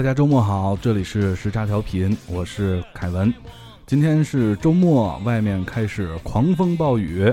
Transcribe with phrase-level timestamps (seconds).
[0.00, 3.30] 大家周末好，这里是时差调频，我是凯文。
[3.84, 7.30] 今天是周末，外面开始狂风暴雨，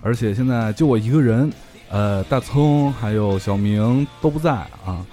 [0.00, 1.48] 而且现在就我一个人，
[1.88, 4.50] 呃，大葱还有小明都不在
[4.84, 5.06] 啊，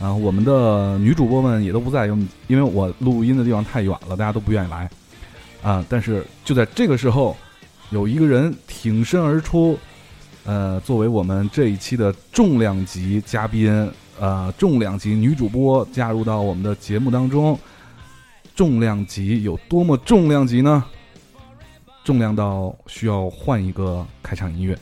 [0.00, 4.88] 然后我们的女主播们也都不在，因为因为我录音的地方太远了，大家都不愿意来
[5.60, 5.84] 啊。
[5.90, 7.36] 但是就在这个时候，
[7.90, 9.78] 有一个人挺身而出，
[10.46, 13.92] 呃，作为我们这一期的重量级嘉宾。
[14.18, 17.58] 呃，重量级女主播加入到我们的节目当中，
[18.54, 20.84] 重量级有多么重量级呢？
[22.02, 24.78] 重量到需要换一个开场音乐。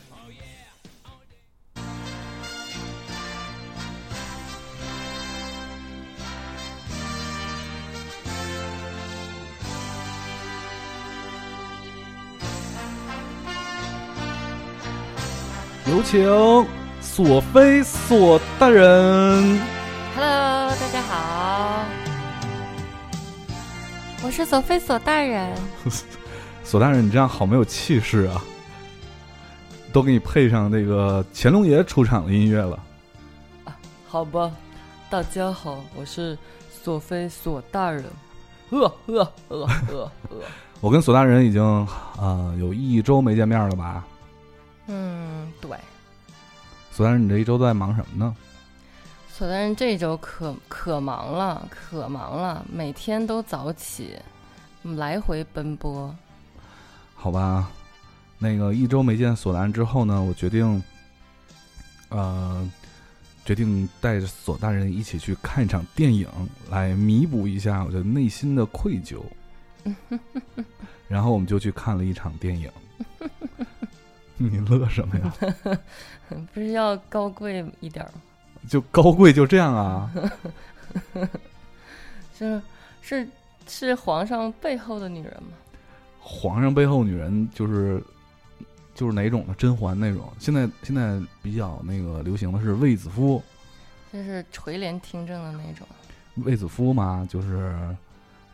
[15.86, 16.83] 有请。
[17.16, 19.60] 索菲索大人
[20.16, 21.84] ，Hello，大家好，
[24.24, 25.56] 我是索菲索大人。
[26.64, 28.42] 索大人，你这样好没有气势啊！
[29.92, 32.76] 都给你配上那个乾隆爷出场的音乐了。
[33.62, 33.76] 啊，
[34.08, 34.50] 好吧，
[35.08, 36.36] 大家好，我是
[36.82, 38.04] 索菲索大人。
[38.70, 40.10] 呃呃呃呃呃，
[40.82, 44.04] 我跟索大人已经啊有一周没见面了吧？
[44.88, 45.78] 嗯，对。
[46.94, 48.36] 索大人，你这一周都在忙什么呢？
[49.28, 54.16] 索大人这一周可可忙了，可忙了，每天都早起，
[54.84, 56.14] 来回奔波。
[57.16, 57.68] 好吧，
[58.38, 60.80] 那个一周没见索大人之后呢，我决定，
[62.10, 62.70] 呃，
[63.44, 66.28] 决定带着索大人一起去看一场电影，
[66.70, 69.20] 来弥补一下我的内心的愧疚。
[71.08, 72.70] 然后我们就去看了一场电影。
[74.50, 75.32] 你乐什么呀？
[76.52, 78.12] 不是要高贵一点吗？
[78.68, 80.10] 就高贵就这样啊？
[82.36, 82.60] 是
[83.02, 83.28] 是
[83.66, 85.50] 是皇上背后的女人吗？
[86.20, 88.02] 皇上背后女人就是
[88.94, 89.54] 就是哪种的？
[89.54, 90.32] 甄嬛那种？
[90.38, 93.42] 现在现在比较那个流行的是卫子夫，
[94.12, 95.86] 就是垂帘听政的那种。
[96.36, 97.72] 卫子夫嘛，就是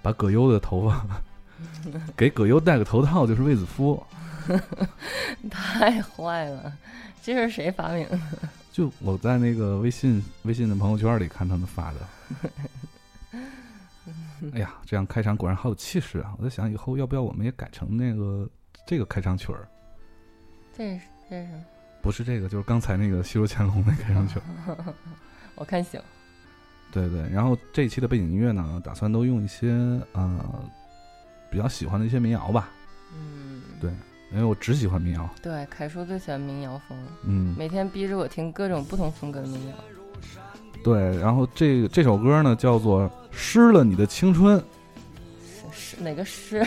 [0.02, 1.06] 把葛优的头发
[2.16, 4.03] 给葛优戴个头套，就是卫子夫。
[5.50, 6.72] 太坏了！
[7.22, 8.19] 这是谁发明的？
[8.72, 11.99] 就我在那个微信微信的朋友圈里看他们发的。
[14.54, 16.34] 哎呀，这样开场果然好有气势啊！
[16.38, 18.49] 我在想以后要不要我们也改成那个
[18.87, 19.69] 这个开场曲儿？
[20.76, 21.50] 这是这是？
[22.00, 24.94] 不是这个，就是刚才那个《西游乾隆》那开场曲儿。
[25.54, 26.00] 我看行。
[26.91, 29.69] 对对，然后这一期的背景音乐呢，打算都用一些
[30.12, 30.65] 呃
[31.50, 32.71] 比较喜欢的一些民谣吧。
[33.12, 33.91] 嗯，对。
[34.33, 39.75] 因为我只喜欢民谣，对，凯叔最喜欢民谣风，嗯，每天逼着我听各种不同风格的民谣。
[40.84, 43.03] 对，然后这这首歌呢叫做
[43.33, 44.56] 《失了你的青春》，
[45.72, 46.65] 是哪个诗？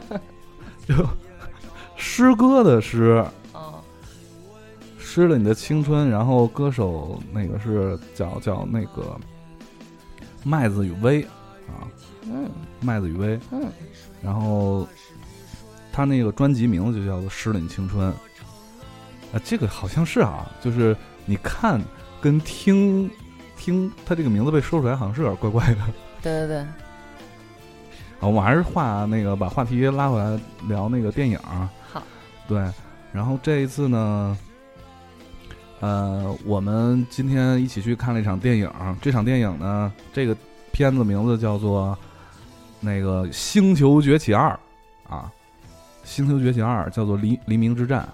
[0.86, 0.94] 就
[1.96, 3.24] 诗歌的诗。
[3.54, 3.82] 哦，
[4.98, 9.18] 失了你的青春，然后歌手那个是叫叫那个
[10.44, 11.22] 麦子与薇
[11.68, 11.88] 啊，
[12.30, 12.50] 嗯，
[12.80, 13.70] 麦子与薇，嗯，
[14.22, 14.86] 然后。
[15.92, 18.12] 他那个专辑名字就叫做《失了你青春》，
[19.34, 20.94] 啊，这个好像是啊，就是
[21.24, 21.80] 你看
[22.20, 23.10] 跟听
[23.56, 25.80] 听他这个名字被说出来，好像是有点怪怪的。
[26.20, 26.58] 对对对。
[26.58, 26.68] 啊，
[28.20, 30.38] 我们还是话那个把话题拉回来
[30.68, 31.38] 聊那个电影。
[31.90, 32.02] 好。
[32.46, 32.70] 对，
[33.10, 34.36] 然后这一次呢，
[35.80, 38.70] 呃，我们今天一起去看了一场电影。
[39.00, 40.36] 这场电影呢，这个
[40.72, 41.96] 片子名字叫做
[42.80, 44.58] 那个《星球崛起二》
[45.12, 45.32] 啊。
[46.08, 48.08] 《星球崛起二》叫做《黎黎明之战》，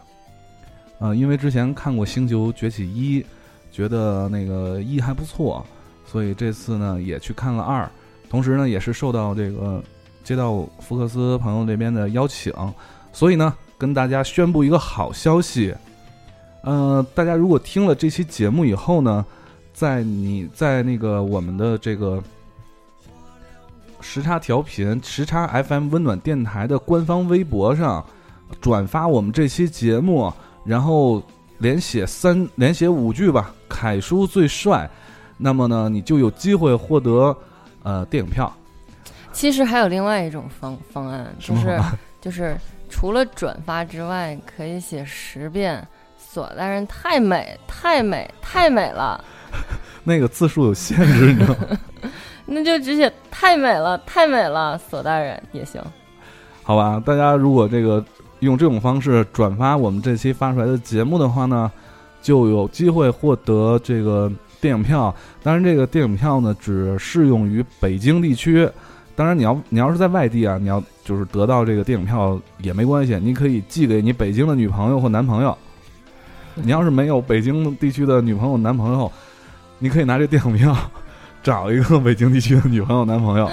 [1.05, 3.21] 啊，因为之前看过《星球崛起一》，
[3.71, 5.63] 觉得那个一还不错，
[6.07, 7.87] 所以这次呢也去看了二。
[8.31, 9.85] 同时呢，也是受到这个
[10.25, 12.51] 接到福克斯朋友这边的邀请，
[13.13, 15.75] 所以呢，跟大家宣布一个好消息。
[16.63, 19.23] 呃，大家如果听了这期节目以后呢，
[19.75, 22.23] 在你在那个我们的这个。
[24.03, 28.05] 时差调频、时差 FM、温暖电台的官方微博上
[28.61, 30.31] 转发我们这期节目，
[30.65, 31.23] 然后
[31.59, 34.91] 连写三连写五句吧，“凯叔最帅”，
[35.39, 37.35] 那么呢，你就有机会获得
[37.85, 38.53] 呃电影票。
[39.33, 41.81] 其实还有另外一种方方案，就是
[42.21, 42.55] 就是
[42.91, 45.87] 除了转发之外，可以写十遍
[46.19, 49.25] “索大人太美，太美，太美了”。
[50.05, 51.79] 那个字数有限制，你知道吗？
[52.47, 55.81] 那就只写太美了，太美了，索大人也行，
[56.63, 57.03] 好吧？
[57.05, 58.05] 大家如果这个
[58.41, 61.71] 用这种方式转发我们这期发出来的节目的话呢，
[62.21, 64.31] 就有机会获得这个
[64.61, 65.15] 电影票。
[65.43, 68.69] 当然，这个电影票呢，只适用于北京地区。
[69.15, 75.57] 当然，你要你要是在外地啊，你要就是得到这个电影票也没关系，你可以寄给你北京的女朋友或男朋友。
[76.55, 79.11] 你要是没有北京地区的女朋友、男朋友，
[79.79, 80.77] 你可以拿这电影票
[81.43, 83.51] 找一个北京地区的女朋友、男朋友。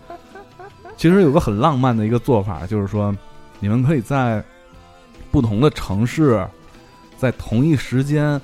[0.96, 3.14] 其实有个很浪漫的一个做法，就是说，
[3.58, 4.44] 你们可以在
[5.30, 6.46] 不同的城市，
[7.16, 8.40] 在同一时间，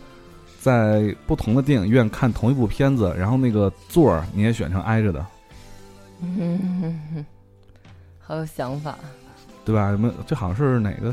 [0.59, 5.27] 在不同的电影院看同一部片子，然后那个座儿你也选成挨着的，
[6.23, 7.25] 嗯，
[8.21, 8.97] 好有想法。
[9.65, 9.91] 对吧？
[9.91, 10.11] 什么？
[10.27, 11.13] 这好像是哪个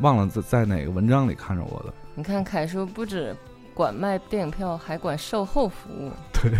[0.00, 1.92] 忘了在在哪个文章里看着我的。
[2.14, 3.36] 你看，凯叔不止
[3.80, 6.10] 管卖电影票，还管售后服务。
[6.34, 6.52] 对，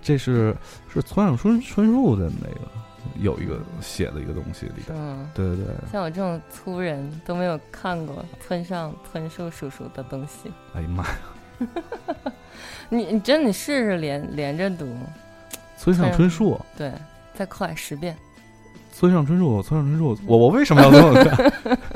[0.00, 0.56] 这是
[0.88, 2.60] 是村上春春树的那个
[3.18, 4.96] 有一个写的一个东西里边。
[4.96, 5.28] 嗯？
[5.34, 10.52] 对对对，像我这种粗人都没有看过村上春树叔叔的东西。
[10.76, 12.32] 哎呀妈呀，
[12.88, 14.96] 你你真你试试连连着读，
[15.76, 16.92] 村上春树，对，
[17.34, 18.16] 再快十遍。
[18.92, 21.52] 村上春树，村上春树，我我为什么要这么干？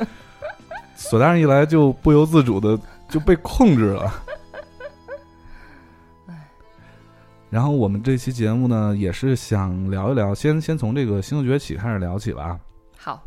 [0.97, 4.11] 索大人一来就不由自主的就被控制了。
[7.49, 12.59] 然后我们这期节目呢，也是想聊一聊，先先从这个《星球崛起》开始聊起吧。
[12.97, 13.23] 好，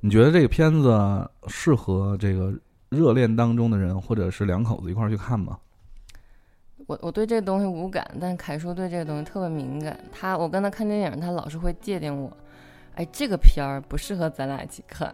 [0.00, 2.54] 你觉得这个片子适合这个
[2.88, 5.58] 热恋当中的人，或者是两口子一块儿去看吗？
[6.86, 9.98] 我我对这个东西无感，但凯叔对这个东西特别敏感。
[10.10, 12.34] 他我跟他看电影，他老是会界定我，
[12.94, 15.12] 哎，这个片儿不适合咱俩一起看，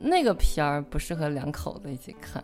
[0.00, 2.42] 那个片儿不适合两口子一起看。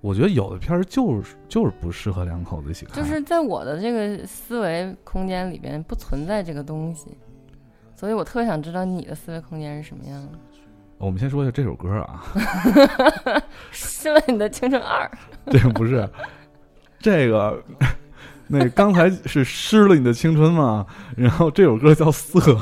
[0.00, 7.16] 我觉得有的片儿就是就是不适合两口子一起看，就是在我的这个思维空间里边不存在这个东西，
[7.94, 10.32] 所以我特别想知道你的思维空间是什么样的。
[10.98, 12.24] 我们先说一下这首歌啊，
[13.70, 15.10] 失了你的青春二，
[15.50, 16.08] 这个不是。
[16.98, 17.62] 这个，
[18.46, 20.86] 那刚才是失了你的青春嘛，
[21.16, 22.58] 然后这首歌叫涩，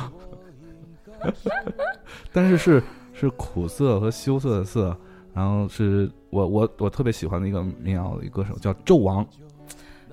[2.31, 2.81] 但是是
[3.13, 4.97] 是苦涩和羞涩的涩，
[5.33, 9.25] 然后是我我我特别喜欢的一个民谣的一歌手叫纣王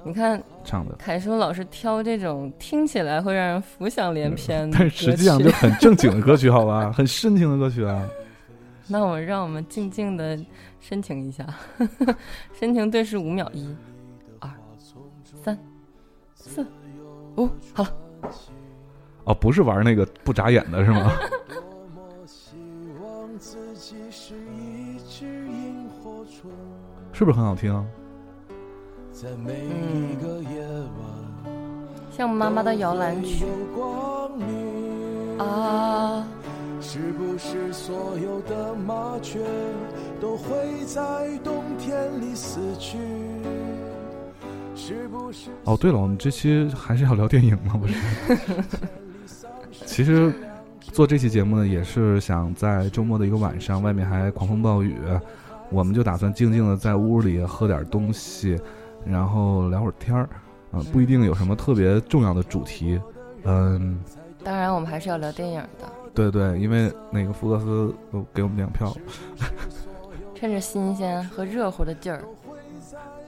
[0.04, 8.08] 你看唱的，凯叔老是挑这种听起来会让人浮想联翩的但是实际上就很正经的歌曲，好吧，很深情的歌曲啊。
[8.88, 10.38] 那我让我们静静的
[10.78, 11.44] 深情一下，
[12.54, 13.74] 深情对视五秒，一、
[14.38, 14.48] 二、
[15.42, 15.58] 三、
[16.36, 16.64] 四、
[17.36, 17.92] 五，好了，
[19.24, 21.12] 哦，不是玩那个不眨眼的是吗？
[27.16, 27.72] 是不是很好听？
[32.10, 33.46] 像妈妈的摇篮曲
[35.38, 36.28] 啊，
[36.78, 39.40] 是不是所有的麻雀
[40.20, 41.00] 都会在
[41.42, 42.98] 冬天里死去？
[44.74, 45.48] 是不是？
[45.64, 47.80] 哦，对了，我们这期还是要聊电影吗？
[47.80, 47.94] 不是？
[49.86, 50.30] 其实
[50.80, 54.94] 做这期节目呢，也是想在周末的一个晚上，外面还狂风暴雨，
[55.70, 58.58] 我们就打算静静的在屋里喝点东西，
[59.04, 60.28] 然后聊会儿天儿，
[60.72, 63.00] 啊、不一定有什么特别重要的主题，
[63.44, 63.98] 嗯，
[64.44, 68.96] 当然我们还是要聊电影的，对对，因为那个福克斯都给我们两票，
[70.34, 72.22] 趁着新鲜和热乎的劲儿，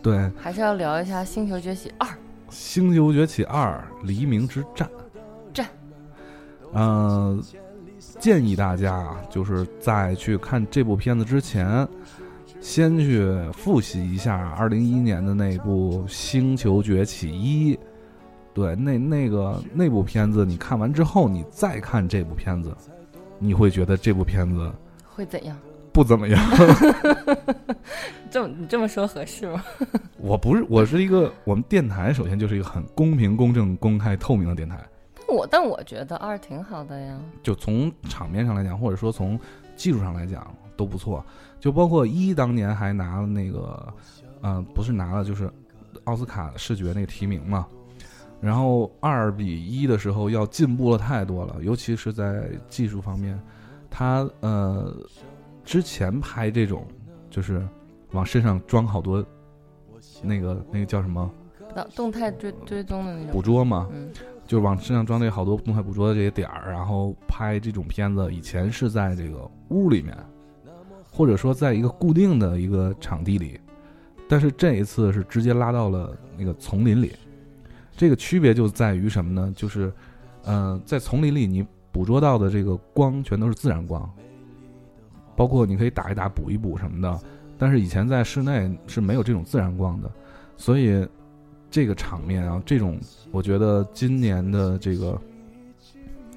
[0.03, 2.07] 对，还是要聊一下《星球崛起二》。
[2.51, 4.89] 《星球崛起二：黎明之战》
[5.53, 5.67] 战，
[6.73, 7.39] 呃，
[8.19, 11.87] 建议大家啊，就是在去看这部片子之前，
[12.61, 17.75] 先去复习一下二零一一年的那部《星球崛起一》。
[18.53, 22.75] 对，那那个那部片子，你看完之后，你再看这部片子，
[23.39, 24.73] 你会觉得这部片子
[25.07, 25.57] 会怎样？
[25.93, 26.41] 不怎么样。
[28.31, 29.65] 这么你这么说合适吗？
[30.19, 34.77] 我不是，我是一个我们电台，首先就是一个很公平、公正、公开、透明的电台。
[35.17, 37.19] 但我但我觉得二挺好的呀。
[37.43, 39.39] 就从场面上来讲，或者说从
[39.77, 41.25] 技术上来讲都不错。
[41.61, 43.95] 就包括一当年还拿了那个，
[44.41, 45.51] 呃，不是拿了，就是
[46.05, 47.67] 奥斯卡视觉那个提名嘛。
[48.41, 53.37] 然后二比一的时候要进步了太多了，尤其是在技术方面，
[53.91, 54.97] 他呃
[55.65, 56.87] 之前拍这种
[57.29, 57.67] 就是
[58.13, 59.25] 往身上装好多
[60.23, 61.29] 那个那个叫什么
[61.75, 63.33] 动动态追追踪的那种。
[63.33, 64.09] 捕捉嘛，嗯，
[64.47, 70.17] 就是往身上装这好多动态捕捉的这些点儿，然后拍这种片子，以前是在这个屋里面，
[71.19, 73.59] 或者说在一个固定的一个场地里，
[74.29, 77.13] 但是这一次是直接拉到了那个丛林里。
[77.97, 79.53] 这个区别就在于什么呢？
[79.57, 79.93] 就是，
[80.45, 84.09] 呃，在丛林里你捕捉到的这个光全都是自然光，
[85.35, 87.21] 包括你可以打一打、补一补什么的。
[87.59, 90.09] 但是以前在室内是没有这种自然光的，
[90.57, 91.05] 所以
[91.69, 92.97] 这个场面啊，这种
[93.33, 95.21] 我觉得今年的这个，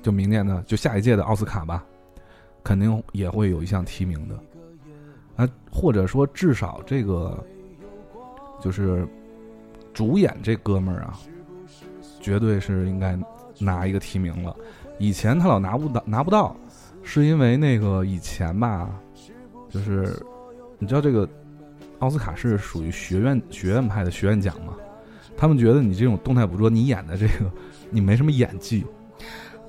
[0.01, 1.85] 就明年的就下一届的奥斯卡吧，
[2.63, 4.35] 肯定也会有一项提名的，
[5.41, 7.43] 啊，或者说至少这个
[8.61, 9.07] 就是
[9.93, 11.19] 主演这哥们儿啊，
[12.19, 13.17] 绝对是应该
[13.57, 14.55] 拿一个提名了。
[14.99, 16.55] 以前他老拿不到，拿不到，
[17.01, 18.89] 是因为那个以前吧，
[19.67, 20.15] 就是
[20.77, 21.27] 你知道这个
[21.97, 24.75] 奥斯卡是属于学院学院派的学院奖嘛，
[25.35, 27.51] 他们觉得你这种动态捕捉，你演的这个
[27.89, 28.85] 你没什么演技。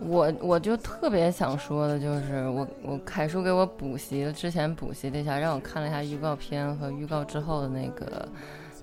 [0.06, 8.28] 我我就特别想说的就是，我我凯叔给我补习了，之前补习了一下，让我看了一下预告片和预告之后的那个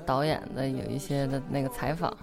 [0.05, 2.15] 导演的有一些的那个采访，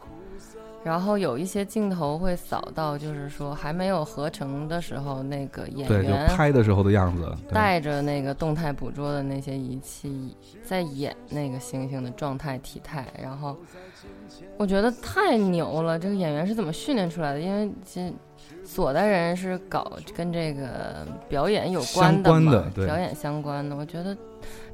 [0.83, 7.33] 然后有一些镜头会扫到，就是说还没有合成的时候，那个演对，就员拍的时候的样子。
[7.53, 13.57] 带着那个动态捕捉的那些仪器在演那个猩猩的状态体态，然后
[14.57, 17.41] 我觉得太牛了，这个演员是怎么训练出来的？
[17.41, 18.12] 因为其
[18.66, 24.16] 实索的人是搞跟这个表演有关相关嘛，的对表演相关的，我觉得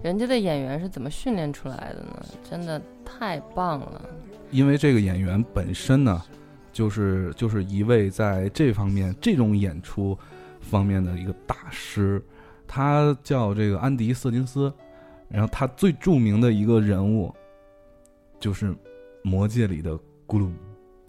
[0.03, 2.25] 人家的演员是怎么训练出来的呢？
[2.51, 4.03] 真的太棒了。
[4.51, 6.21] 因为这个演员本身呢，
[6.73, 10.19] 就是就是一位在这方面这种演出
[10.61, 12.21] 方面的一个大师，
[12.67, 14.73] 他叫这个安迪·瑟金斯，
[15.29, 17.33] 然后他最著名的一个人物
[18.41, 18.71] 就是
[19.23, 19.93] 《魔戒》里的
[20.27, 20.51] 咕噜。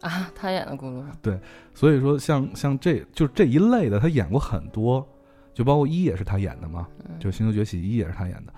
[0.03, 1.39] 啊，他演的咕噜对，
[1.73, 5.07] 所以说像像这就这一类的，他演过很多，
[5.53, 8.53] 就包括一也是他演的嘛，嗯就《星球崛起》一也是他演的。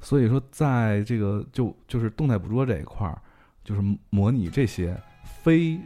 [0.00, 3.20] 所以说，在这个就就是动态捕捉这一块儿，
[3.62, 4.98] 就是模拟这些
[5.42, 5.78] 非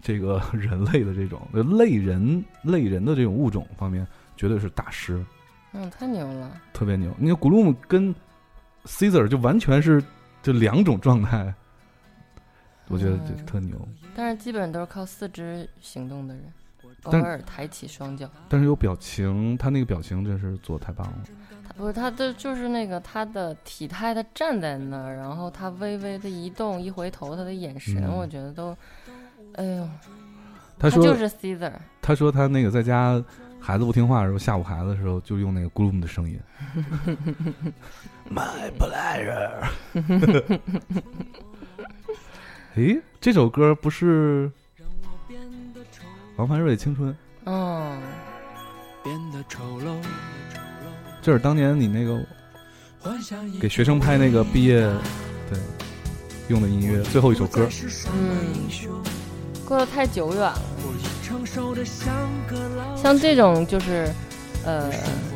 [0.00, 4.06] 这个 人类的这种呃类人类人的这种物种方面，
[4.36, 5.24] 绝对是大师，
[5.72, 6.60] 嗯，太牛了。
[6.72, 7.12] 特别牛。
[7.18, 8.14] 你看古鲁姆跟
[8.84, 10.02] Caesar 就完全是
[10.42, 11.52] 这两种状态，
[12.88, 13.76] 我觉得这嗯特牛。
[14.14, 16.44] 但是基本都是靠四肢行动的人，
[17.04, 18.28] 偶尔抬起双脚。
[18.48, 21.18] 但是有表情，他那个表情真是做太棒了。
[21.66, 28.76] 他不是他的，就是那个他的体态，他站在那儿，然后他微微的移动，一回头，他的眼神，嗯我觉得都，
[29.54, 29.88] 哎呦，
[30.78, 33.22] 他说就是 Caesar，他说他那个在家
[33.58, 36.38] 孩子不听话的时候，吓唬孩子的时候，就用那个 Gloom 的声音，
[38.30, 39.66] My pleasure。
[42.76, 44.50] 诶，这首歌不是
[46.34, 47.08] 王凡瑞的《青春》，
[47.44, 48.00] 嗯，
[49.04, 49.94] 变得丑陋，
[51.22, 52.20] 这是当年你那个
[53.60, 54.80] 给学生拍那个毕业
[55.48, 55.56] 对
[56.48, 57.68] 用的音乐，最后一首歌。
[58.12, 58.44] 嗯
[59.64, 60.58] 过得太久远了。
[62.96, 64.06] 像这种就是，
[64.64, 64.92] 呃，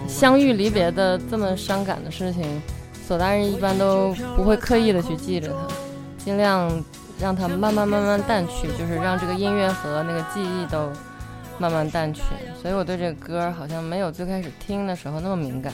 [0.09, 2.61] 相遇离别的这么伤感的事情，
[3.07, 5.75] 索大人一般都不会刻意的去记着它，
[6.23, 6.69] 尽量
[7.21, 10.91] 让它慢慢慢慢淡去，就是让这个音乐和那个记忆都
[11.59, 12.23] 慢慢淡去。
[12.61, 15.73] 所以我对这个歌好像没有最开始听的时候那么敏感。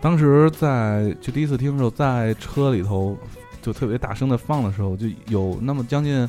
[0.00, 3.16] 当时在就第一次听的时候，在车里头
[3.60, 6.28] 就特别大声的放的时候，就有那么将近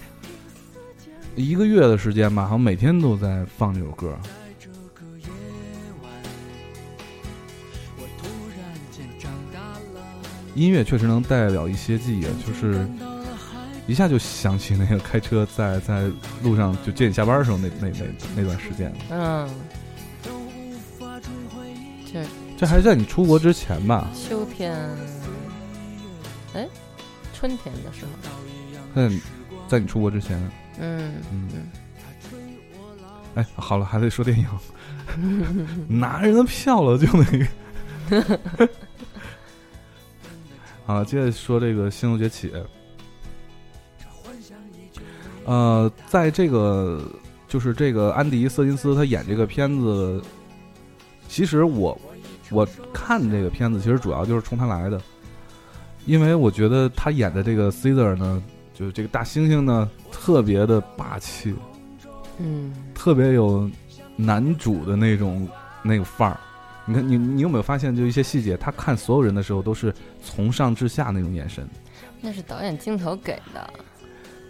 [1.35, 4.15] 一个月的时间吧，好像每天都在放这首歌。
[4.59, 5.25] 这个夜
[6.03, 6.11] 晚，
[7.97, 8.59] 我突然
[8.91, 9.59] 间长大
[9.95, 10.05] 了，
[10.53, 12.87] 音乐确实能代表一些记忆，就是
[13.85, 16.09] 一下就想起那个开车在在
[16.41, 18.05] 路上就接你下班的时候那那那
[18.37, 18.93] 那段时间。
[19.09, 19.49] 嗯，
[22.11, 22.25] 这
[22.57, 24.09] 这还是在你出国之前吧？
[24.15, 24.73] 秋天，
[26.53, 26.65] 哎，
[27.33, 28.11] 春天的时候，
[28.95, 29.19] 嗯
[29.67, 30.39] 在你出国之前，
[30.79, 31.67] 嗯嗯嗯，
[33.35, 34.47] 哎，好了，还得说电影，
[35.89, 38.69] 拿人的票了就那个。
[40.85, 42.49] 好，接着说这个《星球崛起》。
[45.45, 47.01] 呃，在这个
[47.47, 50.21] 就是这个安迪·瑟金斯他演这个片子，
[51.27, 51.99] 其实我
[52.51, 55.01] 我看这个片子其实主要就是冲他来的，
[56.05, 58.41] 因为我觉得他演的这个 Caesar 呢，
[58.73, 61.53] 就是这个大猩猩呢，特别的霸气，
[62.37, 63.69] 嗯，特别有
[64.15, 65.47] 男主的那种
[65.81, 66.39] 那个范儿。
[66.85, 71.65] 你看，你你有没有发现，就一些细节，他看所有人的时候都是从上至下那种眼神。
[72.19, 73.73] 那是导演镜头给的。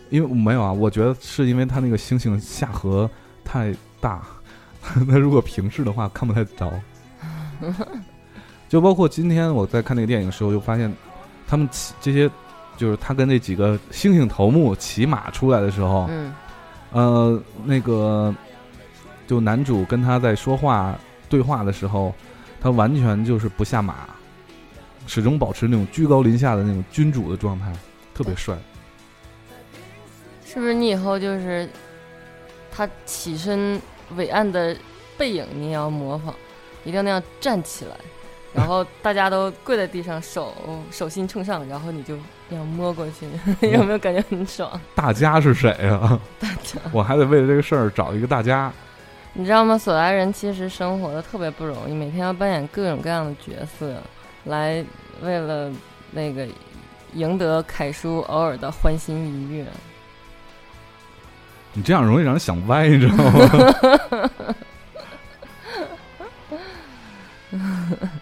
[0.09, 3.09] 因为没有啊，我觉得是因为他那个星星下颌
[3.43, 4.21] 太大，
[5.07, 6.71] 那如果平视的话看不太着。
[8.67, 10.91] 就包括今天我在看那个电影的时候，就发现
[11.47, 12.29] 他们骑这些，
[12.75, 16.33] 就是他跟那几个猩猩头目骑马出来的时候，嗯
[16.91, 18.33] 呃，那个
[19.27, 20.95] 就男主跟他在说话
[21.29, 22.13] 对话的时候，
[22.59, 23.95] 他完全就是不下马，
[25.05, 27.71] 始终保持那种居高临下的那种君主的状态，
[28.13, 28.57] 特别帅。
[30.53, 31.67] 是不是你以后就是
[32.71, 33.81] 他起身
[34.15, 34.75] 伟岸的
[35.17, 36.31] 背影，你也要模仿，
[36.83, 37.95] 一定要那样站起来，
[38.53, 40.53] 然后大家都跪在地上，手
[40.91, 42.15] 手心冲上，然后你就
[42.49, 43.27] 那样摸过去，
[43.67, 44.79] 有没有感觉很爽？
[44.93, 46.19] 大家是谁啊？
[46.39, 48.71] 大家，我还得为了这个事儿找一个大家。
[49.33, 49.75] 你知道吗？
[49.75, 53.95] 索莱人其实生活的特别不容易，每天要扮演各种各样的角色，
[54.43, 54.85] 来
[55.23, 55.71] 为了
[56.11, 56.47] 那个
[57.13, 59.65] 赢得凯叔偶尔的欢心愉悦。
[61.73, 64.29] 你这样容易让人想歪，你知道吗？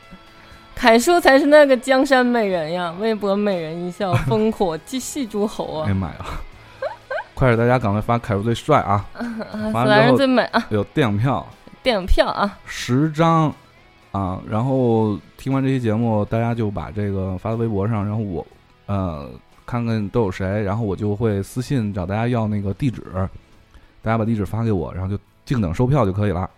[0.75, 2.93] 凯叔才是那个江山美人呀！
[3.00, 5.86] 微博美人一笑，烽火击戏诸侯啊！
[5.86, 6.15] 哎呀妈呀！
[7.36, 9.05] 快点，大家赶快发凯叔最帅啊！
[9.72, 10.65] 发完人最美啊！
[10.70, 11.48] 有电影票，
[11.84, 13.53] 电影票啊，十张
[14.12, 14.39] 啊！
[14.50, 18.46] 然后听完这期节目，大家就把这个发到微博上，然后我
[18.88, 19.29] 呃
[19.71, 23.01] 看看都有谁，然后我就会私信找大家要那个地址，
[24.01, 26.51] 大家把地址发给我，然后就静等售票就可以了。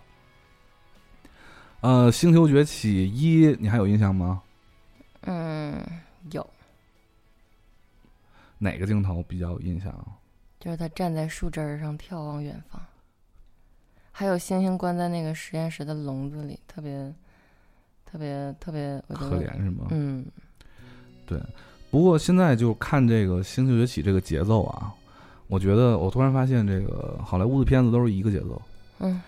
[1.80, 4.42] 呃，《星球崛起一》，你还有印象吗？
[5.20, 5.80] 嗯，
[6.32, 6.44] 有。
[8.58, 9.94] 哪个镜头比较有印象？
[10.58, 12.82] 就是他站在树枝上眺望远方，
[14.10, 17.14] 还有星星关在那个实验室的笼子里，特别
[18.04, 19.86] 特别特别，可怜是吗？
[19.90, 20.26] 嗯，
[21.26, 21.40] 对。
[21.94, 24.92] 不过现在就看这个《星球崛起》这个节奏啊，
[25.46, 28.60] 我觉得我突然发现，这个好莱坞的片子都是一个节奏，
[28.98, 29.22] 嗯，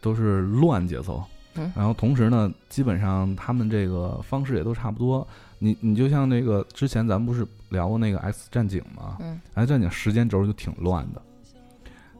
[0.00, 1.20] 都是乱节奏。
[1.56, 5.26] 嗯，然后同时呢，基本上他们这个方式也都差不多。
[5.58, 9.16] 你你就像那个之前咱们不是聊过那个《X 战警》吗？
[9.18, 11.20] 嗯，X 战警时间轴就挺乱的。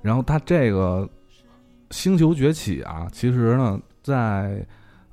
[0.03, 1.09] 然后它这个
[1.97, 4.67] 《星球崛起》啊，其实呢，在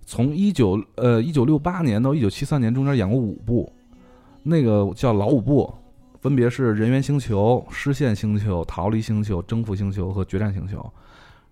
[0.03, 3.71] 从一九呃一九六八年到一九七三年中间演过五部，
[4.43, 5.73] 那个叫老五部，
[6.19, 10.77] 分别是《人猿星球》《失陷星球》《逃离星球》《征服星球》和《决战星球》。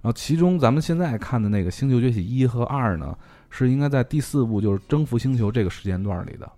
[0.02, 3.18] 然后其中咱们现在看的那个《星球崛起一》和二呢，
[3.50, 6.52] 是应该在第四部，就是《征服星球》这个时间段里的。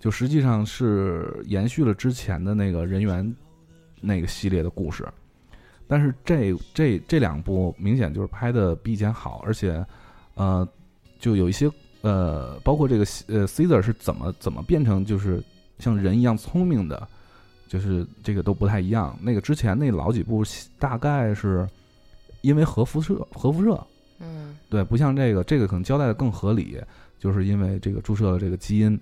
[0.00, 3.34] 就实际上是延续了之前的那个人猿
[4.00, 5.06] 那个系列的故事，
[5.88, 9.84] 但是这这这两部明显就是拍的比以前好，而且
[10.34, 10.66] 呃，
[11.18, 11.68] 就有一些
[12.02, 15.42] 呃，包括这个呃，Caesar 是怎么怎么变成就是
[15.78, 17.08] 像人一样聪明的，
[17.66, 19.18] 就是这个都不太一样。
[19.20, 20.44] 那个之前那老几部
[20.78, 21.68] 大概是
[22.40, 23.84] 因为核辐射，核辐射，
[24.20, 26.80] 嗯对，不像这个，这个可能交代的更合理，
[27.18, 28.98] 就是因为这个注射了这个基因。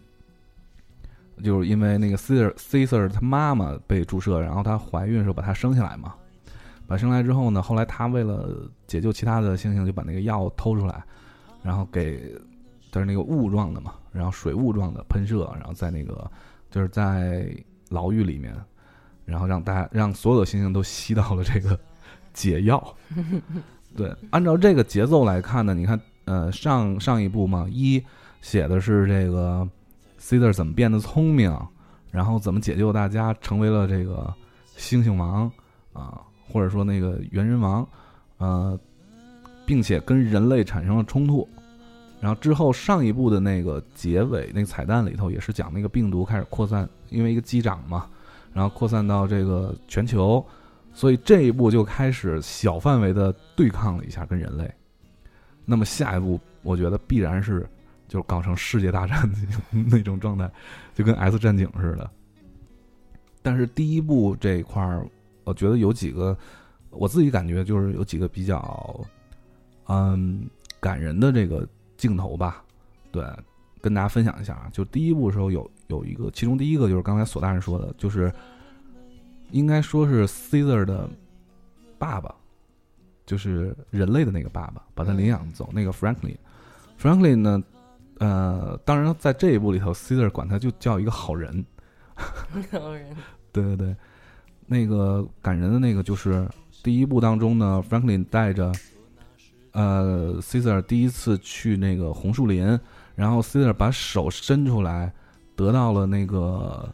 [1.44, 6.14] 就是因为那个 Caesar Caesar 他妈妈被注射，然后她怀孕的时候把她生下来嘛，
[6.86, 8.48] 把生下来之后呢，后来他为了
[8.86, 11.04] 解救其他的猩猩，就把那个药偷出来，
[11.62, 12.34] 然后给，
[12.96, 16.30] 它是那个雾状的嘛，然后水雾状的喷射，然后在那个
[16.70, 17.46] 就是在
[17.90, 18.54] 牢狱里面，
[19.26, 21.78] 然后让大家让所有的猩猩都吸到了这个
[22.32, 22.82] 解药。
[23.94, 28.02] 对，按照这个节奏来看呢，你看，呃，上上一部嘛，一
[28.40, 29.68] 写的是这个。
[30.18, 31.56] Caesar 怎么变得聪明，
[32.10, 34.34] 然后怎么解救大家，成为了这个
[34.76, 35.48] 猩猩王
[35.92, 37.86] 啊，或者说那个猿人王，
[38.38, 38.76] 呃，
[39.64, 41.46] 并且跟人类产生了冲突。
[42.20, 48.08] 然后之后上一部的那个结尾那个彩蛋里头也是讲那个病毒开始扩散，因为一个机长嘛，
[48.52, 50.44] 然后扩散到这个全球，
[50.92, 54.70] 所以这一步就开始小范围的对抗了一下跟人类。
[55.64, 57.68] 那么下一步，我觉得必然是。
[58.08, 59.36] 就搞成世界大战的
[59.90, 60.48] 那种状态，
[60.94, 62.08] 就跟 S 战警似的。
[63.42, 65.04] 但是第一部这一块儿，
[65.42, 66.38] 我觉得有几个，
[66.90, 69.04] 我自己感觉就是有几个比较，
[69.88, 70.48] 嗯，
[70.78, 71.66] 感人的这个
[71.96, 72.62] 镜头吧。
[73.10, 73.24] 对，
[73.80, 74.68] 跟大家分享一下啊。
[74.72, 78.32] 就第一部的时候有有一个，其中第一个就是刚才索大人说的，就是
[79.50, 81.08] 应该说是 Caesar 的
[81.98, 82.34] 爸爸，
[83.24, 86.36] 就是人类的那个爸爸，把他领养走那个 Franklin。
[87.00, 87.62] Franklin 呢？
[88.18, 91.62] 呃，当然，在这一部里头，Caesar 管他就叫一个好人。
[92.72, 93.14] 好人。
[93.52, 93.96] 对对对，
[94.64, 96.48] 那个感人的那个就是
[96.82, 98.72] 第一部当中呢，Franklin 带着
[99.76, 102.78] 呃 Caesar 第一次去那个红树林，
[103.14, 105.12] 然后 Caesar 把手伸出来，
[105.54, 106.92] 得到了那个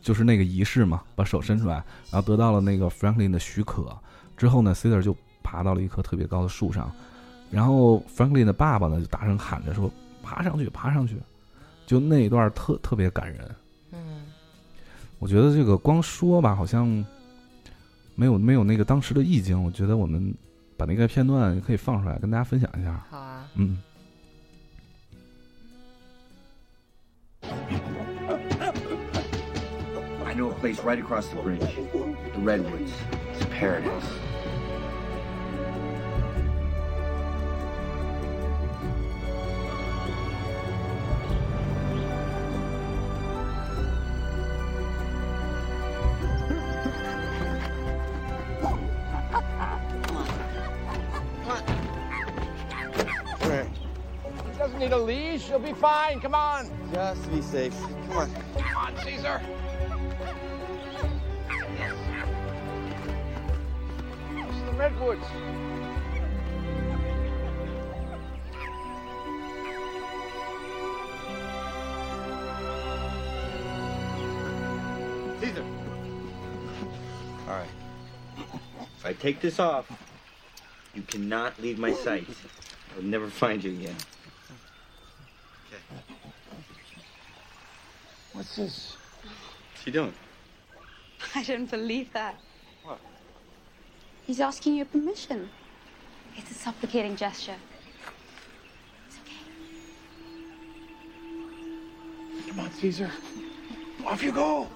[0.00, 1.74] 就是那个仪式嘛，把手伸出来，
[2.10, 3.96] 然后得到了那个 Franklin 的许可
[4.36, 6.90] 之后呢，Caesar 就爬到了一棵特别高的树上，
[7.50, 9.90] 然后 Franklin 的爸爸呢就大声喊着说。
[10.28, 11.14] 爬上去，爬上去，
[11.86, 13.54] 就那一段特特别感人。
[13.92, 14.24] 嗯，
[15.20, 16.88] 我觉得这个光说吧，好像
[18.16, 19.62] 没有没有那个当时的意境。
[19.62, 20.34] 我觉得我们
[20.76, 23.04] 把那个片段可以放出来，跟大家分享一下。
[23.10, 23.48] 好啊。
[23.54, 23.78] 嗯。
[30.24, 31.60] I know a place right across the bridge.
[32.34, 32.92] The Redwoods.
[33.32, 34.04] It's paradise.
[55.58, 55.66] Leash.
[55.66, 56.20] He'll be fine.
[56.20, 56.70] Come on.
[56.92, 57.74] Just be safe.
[58.08, 58.30] Come on.
[58.58, 59.40] Come on, Caesar.
[64.46, 65.24] This is the Redwoods.
[75.40, 75.64] Caesar.
[77.48, 77.68] All right.
[78.98, 79.90] If I take this off,
[80.94, 82.26] you cannot leave my sight.
[82.96, 83.94] I'll never find you again.
[88.36, 88.96] What's this?
[89.72, 90.12] What's he doing?
[91.34, 92.34] I don't believe that.
[92.84, 92.98] What?
[94.26, 95.48] He's asking your permission.
[96.36, 97.56] It's a supplicating gesture.
[99.08, 99.40] It's okay.
[102.50, 103.10] Come on, Caesar.
[104.04, 104.68] Off you go.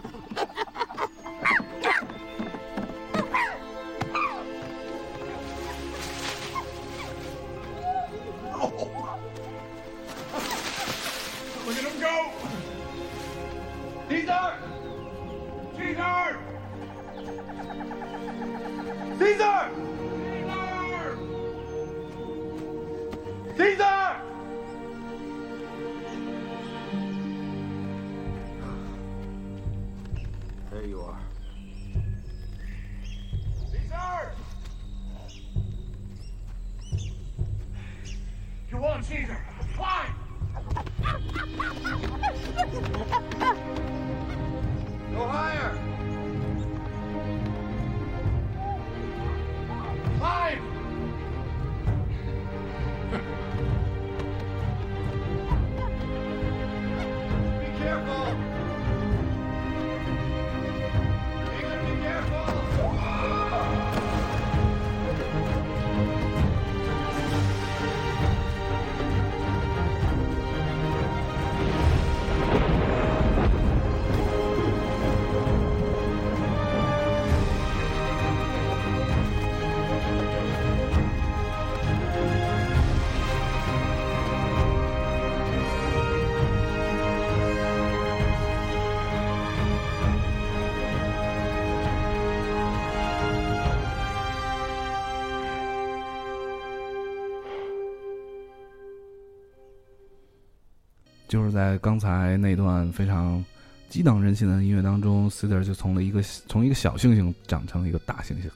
[101.51, 103.45] 在刚才那段非常
[103.89, 108.51] 激荡人心的音乐当中 c e d a r 就从了一个从一个小猩猩长成了一个大猩猩。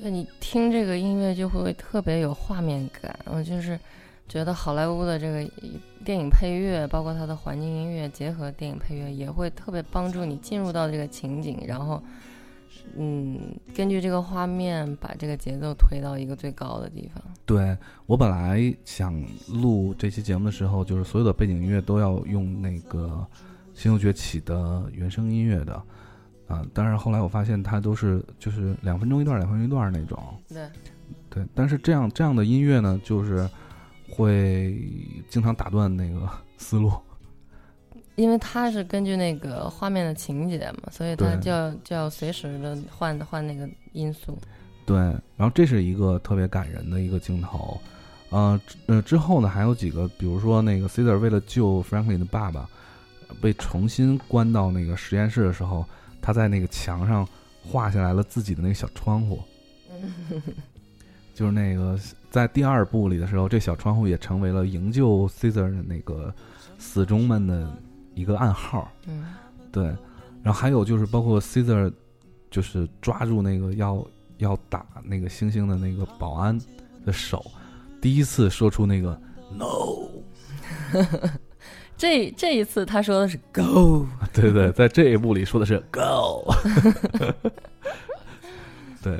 [0.00, 3.78] 对你听这个音乐就会特别有画面感，我就是
[4.28, 5.50] 觉得好莱坞的这个
[6.04, 12.00] 电影配乐，包括它的环境音乐结合电影配乐，也会特别帮助你进入到这个情景，然后，
[12.96, 13.38] 嗯，
[13.74, 17.22] 根据这个画面把这个节奏推到一个最高的地方。
[17.46, 19.14] 对我本来想
[19.48, 23.26] 录这期节目的时候，就是所有的背景音乐都要用那个
[23.80, 25.74] 《星球崛起》的原声音乐的，
[26.46, 30.68] 啊、但是后来我发现它都是就是两分钟一段，两分钟一段那种，对，
[31.30, 33.48] 对，但是这样这样的音乐呢，就是
[34.10, 34.78] 会
[35.28, 36.90] 经常打断那个思路，
[38.18, 44.36] 因为它是根据那个画面的情节嘛，所以它就要就要随时的换换那个因素。
[44.84, 44.96] 对，
[45.36, 47.80] 然后这是一个特别感人的一个镜头，
[48.30, 52.68] 呃之呃之后呢还有几个，比如说那个 Caesar 为了救 Franklin 的爸爸，
[53.40, 55.84] 被重新关到那个实验室的时候，
[56.20, 57.24] 他在那个墙上
[57.62, 59.40] 画下来了自己的那个小窗户，
[61.34, 61.96] 就是那个
[62.30, 66.34] 在第二部里的时候，这小窗户也成为了营救 Caesar 的那个
[66.78, 67.70] 死忠们的
[68.18, 68.90] 一个暗号。
[69.06, 69.34] 嗯，
[69.70, 69.84] 对，
[70.42, 71.92] 然后还有就是包括 Caesar，
[72.50, 74.04] 就是抓住那个要
[74.38, 76.58] 要打那个星星的那个保安
[77.04, 77.44] 的手，
[78.00, 79.20] 第一次说出那个
[79.52, 80.08] no，
[81.96, 86.44] 这这一次他说的是 “go”， 对对，在这一部里说的是 go，
[89.02, 89.18] 对，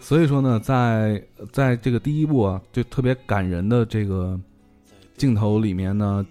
[0.00, 4.38] 所以说呢，在在这个第一部啊，就特别感人的这个
[5.16, 6.24] 镜头里面呢，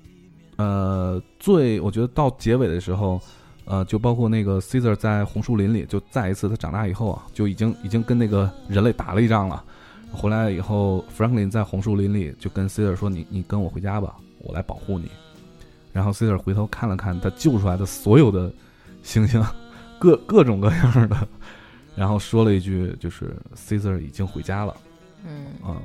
[0.63, 3.19] 呃，最我觉得到结尾的时候，
[3.65, 9.63] 呃，就包括那个 Caesar 在红树林里，就再一次他长大以后啊，就已经已经跟那个人类打了一仗了，
[10.11, 15.09] 回来以后，Franklin 在红树林里就跟 Caesar 说：“你你跟我回家吧，我来保护你。”
[15.91, 18.51] 然后 Caesar 回头看了看他救出来的所有的
[19.03, 19.45] 猩猩，
[19.99, 21.27] 各 各种各样的，
[21.95, 24.75] 然后说了一句就是 Caesar 已经回家了，
[25.25, 25.45] 嗯。
[25.65, 25.75] 嗯，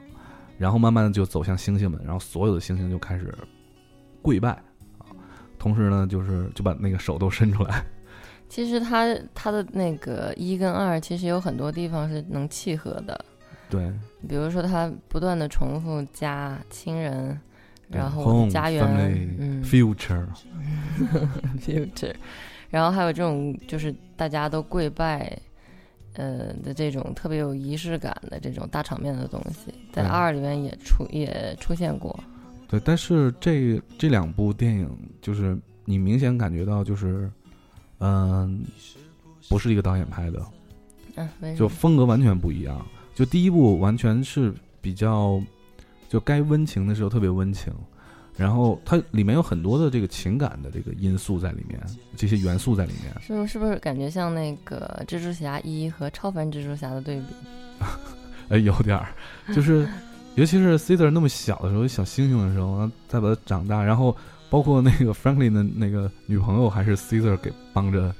[0.58, 3.32] 然后慢慢的就走向猩猩们，然后所有的猩猩就开始
[4.20, 4.50] 跪拜。
[4.50, 4.62] 啊，
[5.58, 7.84] 同时呢就是就把那个手都伸出来，
[8.48, 13.24] 其实他他的那个一跟二，其实有很多地方是能契合的，
[13.68, 13.92] 对，
[14.28, 17.38] 比如说他不断的重复家、亲人，
[17.88, 19.62] 然后家园 family 嗯。
[19.64, 22.14] future，future，
[22.70, 25.38] 然后还有这种就是大家都跪拜，
[26.14, 32.18] 呃的这种特别有仪式感的这种大场面的东西，在二里面也出也出现过。
[32.68, 34.88] 对，但是这这两部电影
[35.22, 37.30] 就是你明显感觉到就是，
[38.00, 38.62] 嗯、
[39.48, 40.46] 不是一个导演拍的，
[41.56, 41.66] 就？
[41.66, 42.84] 风格完全不一样。
[43.14, 45.42] 就第一部完全是比较，
[46.08, 47.72] 就该温情的时候特别温情，
[48.36, 51.80] 然后它里面有很多的这个情感的这个因素在里面，
[52.16, 53.12] 这些元素在里面。
[53.20, 57.26] 是不是是不是感觉像那个蜘蛛侠一和超凡蜘蛛侠的对比？
[58.50, 59.08] 哎，有点儿，
[59.52, 59.88] 就是
[60.38, 64.16] 尤其是 Caesar 那么小的时候，小猩猩的时候，再把它长大，然后
[64.48, 68.14] 包括那个 Franklin 的那个女朋友还是 Caesar 给帮着，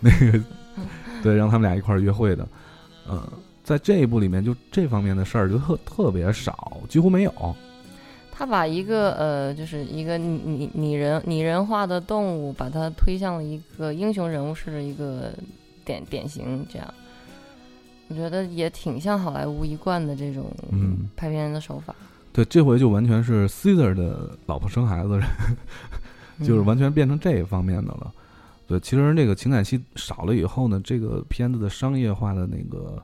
[0.00, 0.40] 那个
[1.22, 2.48] 对，让他们俩一块儿约会的，
[3.06, 3.22] 呃，
[3.62, 7.32] 在这一部里面就这方面的事儿就特特别少，几乎没有。
[8.32, 15.32] 他把一个呃，就是一个拟拟拟人拟人化的动物，把它推向了一个英雄人物式的一个
[15.84, 16.94] 典典型，这样，
[18.12, 21.94] 我觉得也挺像好莱坞一贯的这种嗯拍片的手法，
[22.30, 25.18] 对，这回就完全是 Caesar 的老婆生孩子，
[26.40, 28.12] 就是嗯完全变成这一方面的了。
[28.66, 33.02] 对，其实这个情感戏少了以后呢，这个片子的商业化的那个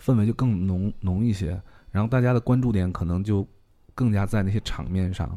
[0.00, 3.44] 氛围就更浓浓一些，然后大家的关注点可能就
[3.92, 5.36] 更加在那些场面上，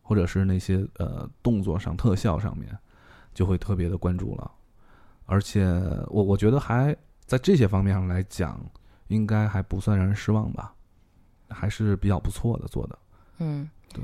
[0.00, 2.74] 或者是那些呃动作上、特效上面，
[3.34, 4.50] 就会特别的关注了。
[5.26, 5.66] 而且
[6.08, 8.60] 我我觉得还在这些方面上来讲，
[9.08, 10.74] 应该还不算让人失望吧，
[11.48, 12.98] 还是比较不错的做的。
[13.38, 14.02] 嗯，对，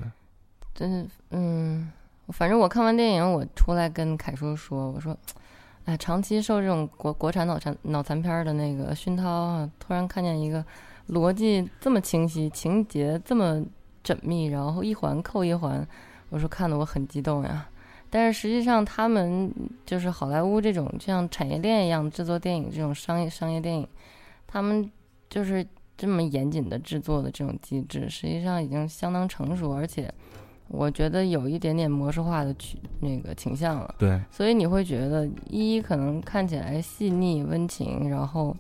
[0.75, 1.91] 真是嗯，
[2.29, 5.17] 反正我看完电影，我出来跟凯叔说，我说，
[5.85, 10.65] 哎，长期受这种国国产脑残脑残片儿的那个熏陶啊，突然看见一个
[11.09, 13.63] 逻辑这么清晰，情节这么
[14.03, 15.87] 缜密，然后一环扣一环，
[16.31, 17.69] 我说看得我很激动呀。
[18.11, 19.51] 但是实际上，他们
[19.87, 23.87] 就是好莱坞这种像产业链一样制作电影这种商业商业电影，
[24.49, 24.91] 他们
[25.29, 25.65] 就是
[25.97, 30.13] 这么严谨的制作的这种机制，实际上已经相当成熟，而且
[30.67, 33.95] 我觉得有一点点模式化的趋那个倾向了。
[33.99, 38.57] 对，所以你会觉得一可能看起来细腻温情，然后，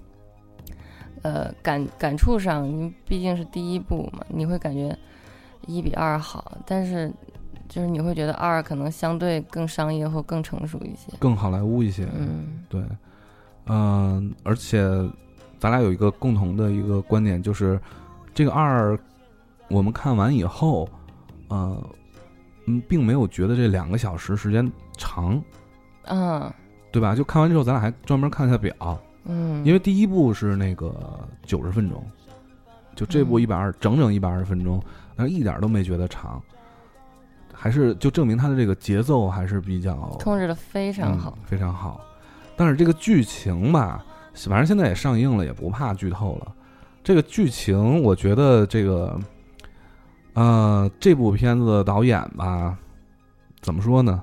[1.22, 4.96] 呃感感触上，因为毕竟是第一部嘛，你会感觉
[5.66, 7.12] 一比二好，但是
[7.70, 11.16] 就是你会觉得二可能相对更商业或更成熟一些。
[11.20, 12.06] 更好莱坞一些。
[12.18, 12.62] 嗯。
[12.68, 12.82] 对，
[13.66, 14.84] 嗯、而且
[15.58, 17.80] 咱俩有一个共同的一个观点，就是
[18.34, 18.98] 这个二，
[19.68, 20.88] 我们看完以后，
[21.48, 21.80] 呃，
[22.66, 25.40] 嗯，并没有觉得这两个小时时间长，
[26.06, 26.52] 嗯。
[26.92, 27.14] 对吧？
[27.14, 30.92] 就看完之后，咱俩还专门看了一下表，嗯，因为第一部是那个
[31.44, 32.04] 九十分钟，
[32.96, 33.42] 就这部嗯。
[33.42, 34.82] 一百二，整整一百二十分钟，
[35.14, 36.42] 但是一点都没觉得长，
[37.62, 41.36] 还是就证明他的这个节奏还是比较控制的非常好。
[41.36, 42.00] 嗯，非常好。
[42.56, 44.02] 但是这个剧情吧，
[44.34, 46.50] 反正现在也上映了，也不怕剧透了。
[47.04, 49.20] 这个剧情，我觉得这个，
[50.32, 52.74] 呃，这部片子的导演吧，
[53.60, 54.22] 怎么说呢？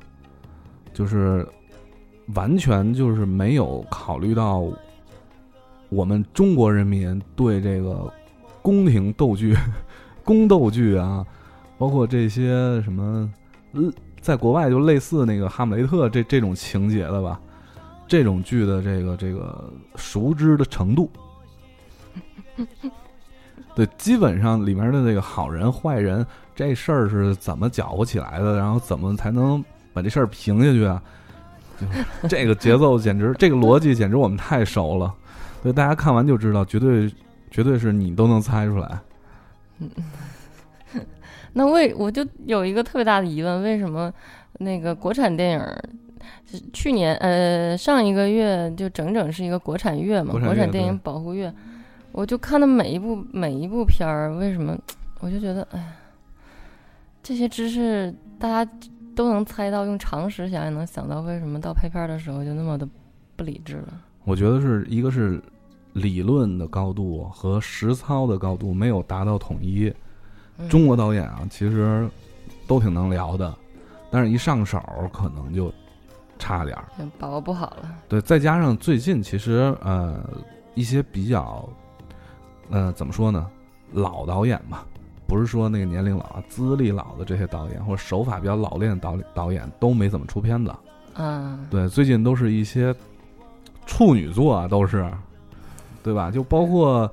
[0.91, 1.47] 就是
[2.33, 4.65] 完全就是没有考虑到
[5.89, 8.11] 我们中国人民对这个
[8.63, 9.55] 宫廷斗剧、
[10.23, 11.23] 宫斗剧啊，
[11.77, 13.31] 包括这些什么，
[14.19, 17.39] 在国外就类似那个《哈姆雷特》这这种情节的吧，
[18.07, 21.09] 这种剧的这个这个熟知的程度，
[23.75, 29.63] 对，基本上里面的这个好人坏人这事儿是怎么搅和起来的，然后怎么才能
[29.93, 31.01] 把这事儿平下去啊？
[32.27, 35.13] 这个节奏简直，这个逻辑简直我们太熟了，
[35.61, 37.13] 所以大家看完就知道，绝对
[37.51, 38.99] 绝对是你都能猜出来。
[41.57, 44.13] 那为我就有一个特别大的疑问，为什么
[44.59, 45.61] 那个国产电影
[46.71, 51.51] 去年呃上一个月就整整是一个国产月嘛，国产电影保护月，
[52.11, 54.77] 我就看的每一部每一部片儿，为什么
[55.19, 55.95] 我就觉得哎呀，
[57.23, 58.71] 这些知识大家
[59.15, 62.87] 都能猜到，用常识想也能想到，为什么到拍片儿的时候就那么的
[63.35, 63.99] 不理智了？
[64.25, 65.41] 我觉得是一个是
[65.93, 69.91] 理论的高度和实操的高度没有达到统一。
[70.57, 72.09] 嗯中国导演啊，其实
[72.67, 73.53] 都挺能聊的，
[74.09, 74.81] 但是一上手
[75.13, 75.71] 可能就
[76.39, 76.85] 差点儿。
[76.99, 77.95] 嗯把握不好了。
[78.07, 80.19] 对，再加上最近其实呃
[80.75, 81.67] 一些比较，
[82.69, 83.47] 呃怎么说呢，
[83.91, 84.79] 老导演嘛，
[85.27, 90.73] 不是说那个年龄老啊，资历老的这些导演或者手法比较老练的导导演都没怎么出片子。
[91.15, 92.95] 嗯，对，最近都是一些
[93.85, 95.11] 处女作啊，都是，
[96.03, 96.29] 对吧？
[96.29, 97.11] 就包括，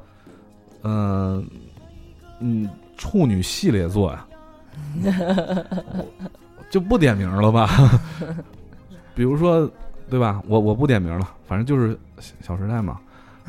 [0.82, 1.46] 嗯、
[2.40, 4.26] 嗯，处女系列作呀、
[6.70, 7.68] 就不点名了吧？
[9.14, 9.70] 比如说，
[10.10, 10.42] 对吧？
[10.48, 13.00] 我我不点名了，反正就是《小小时代》嘛。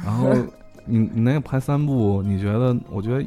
[0.03, 0.34] 然后
[0.86, 2.75] 你你那个拍三部，你觉得？
[2.89, 3.25] 我觉得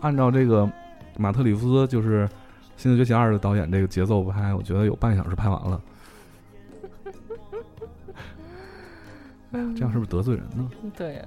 [0.00, 0.70] 按照这个
[1.16, 2.26] 马特里夫斯就是
[2.76, 5.80] 《新的崛起二》的导演这个节奏拍，我觉得有半小时拍完了。
[9.52, 10.70] 哎呀，这样是不是得罪人呢？
[10.96, 11.22] 对呀，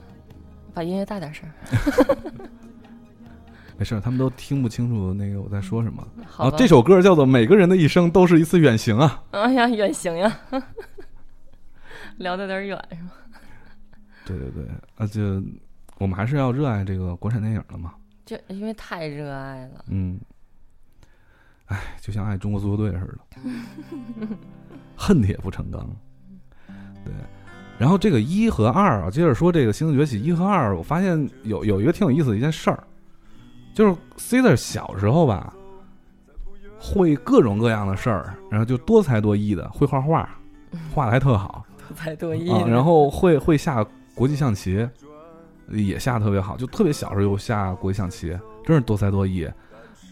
[0.74, 1.52] 把音乐大点声儿。
[3.78, 6.08] 没事儿，他们都听不清楚那个我在说什么。
[6.26, 9.24] 好，啊这首歌叫做《每个人的一生都是一次远行》啊。
[9.32, 10.40] 哎呀，远行呀，
[12.18, 13.12] 聊的有点远是吗？
[14.26, 15.22] 对 对对，而且
[15.98, 17.94] 我们还是要热爱这个国产电影的嘛。
[18.26, 19.84] 就因为太热爱了。
[19.90, 20.20] 嗯，
[21.66, 24.38] 哎，就像爱中国足球队似的，
[24.96, 25.90] 恨铁不成钢。
[27.04, 27.14] 对，
[27.78, 32.82] 然后这个一和二啊，接着说这个《星球崛起》一和二，我发现有有一个挺有意思的一件事儿，
[33.74, 35.54] 就是 Caesar 小时候吧，
[36.80, 40.30] 会各种各样的事儿，然后就多才多艺的，会画画，
[40.94, 41.66] 画的还特好。
[41.88, 44.88] 多才多艺啊，然后会会下国际象棋，
[45.70, 48.30] 也下特别好，就特别小时候就下国际象棋，
[48.66, 49.48] 真是多才多艺。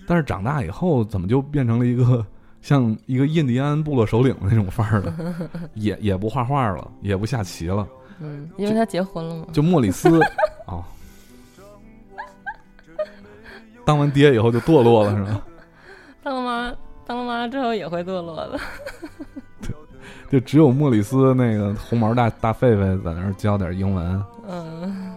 [0.08, 2.26] 但是长大以后，怎么就变成了一个
[2.62, 5.14] 像 一个印第安部落首领的那种范儿了？
[5.76, 7.88] 也也不画画了，也不下棋了，
[8.20, 9.46] 嗯，因为他结婚了嘛。
[9.54, 10.10] 就莫里斯
[10.68, 10.84] 哦，
[13.86, 15.42] 当完爹以后就堕落了是吧？
[16.24, 18.60] 当了妈，当了妈之后也会堕落的。
[20.30, 24.24] 就只有莫里斯那个红毛大大狒狒在那儿教点英文。
[24.48, 25.14] 嗯，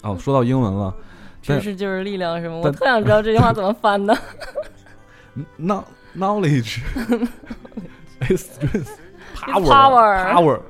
[0.00, 0.94] 哦，说到英文了，
[1.42, 2.60] 知识就是力量，是吗？
[2.62, 4.16] 我特想知道这句话怎么翻的。
[5.58, 5.84] Kno-
[6.16, 6.80] knowledge
[8.30, 8.88] is strength
[9.36, 10.60] power power。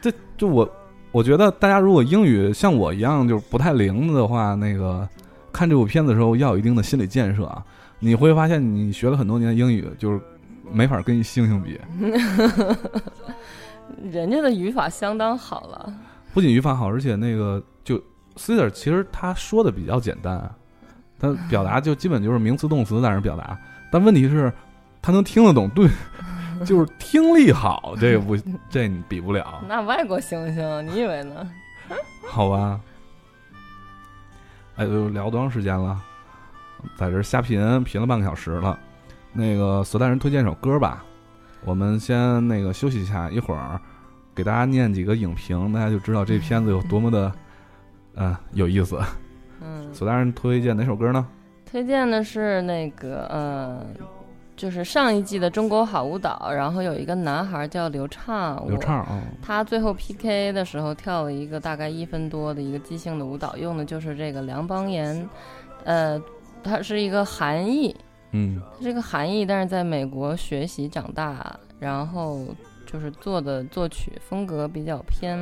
[0.00, 0.70] 这就我
[1.12, 5.06] 我觉得大家如果英语像我一样就是不太灵的话，那个
[5.54, 7.64] 看这部片子的时候要有一定的心理建设啊。
[8.00, 10.20] 你会发现你学了很多年英语，就是
[10.70, 11.80] 没法跟一猩猩比。
[14.10, 15.94] 人家的语法相当好了。
[16.34, 17.96] 不仅语法好，而且那个就
[18.36, 20.50] Caesar 其实他说的比较简单，
[21.18, 23.56] 他表达就基本就是名词动词在那儿表达，
[23.90, 24.52] 但问题是，
[25.00, 25.88] 他能听得懂，对，
[26.66, 28.36] 就是听力好，这个不，
[28.68, 31.48] 这你比不了， 那外国猩猩，你以为呢？
[32.26, 32.80] 好吧？
[34.76, 36.00] 哎，都聊多长时间了？
[36.96, 38.78] 在这儿瞎贫贫了半个小时了，
[39.32, 41.02] 那个索大人推荐首歌吧，
[41.64, 43.80] 我们先那个休息一下，一会儿
[44.34, 47.32] 给大家念几个影评，大家就知道这片子有多么的，
[48.16, 49.00] 呃，有意思。
[49.62, 51.26] 嗯，索大人推荐哪首歌呢？
[51.64, 53.86] 推荐的是那个呃，
[54.56, 65.28] 就是上一季的《中国好舞蹈》，然后有一个男孩叫刘畅，刘畅啊，他最后 PK 的时候跳了一个大概一分多的一个即兴的舞蹈，用的就是这个梁邦彦，
[65.84, 66.20] 呃，
[66.62, 67.94] 他是一个韩裔，
[68.30, 72.46] 嗯这个韩裔，但是在美国学习长大，然后
[72.86, 75.36] 就是做的作曲风格比较偏，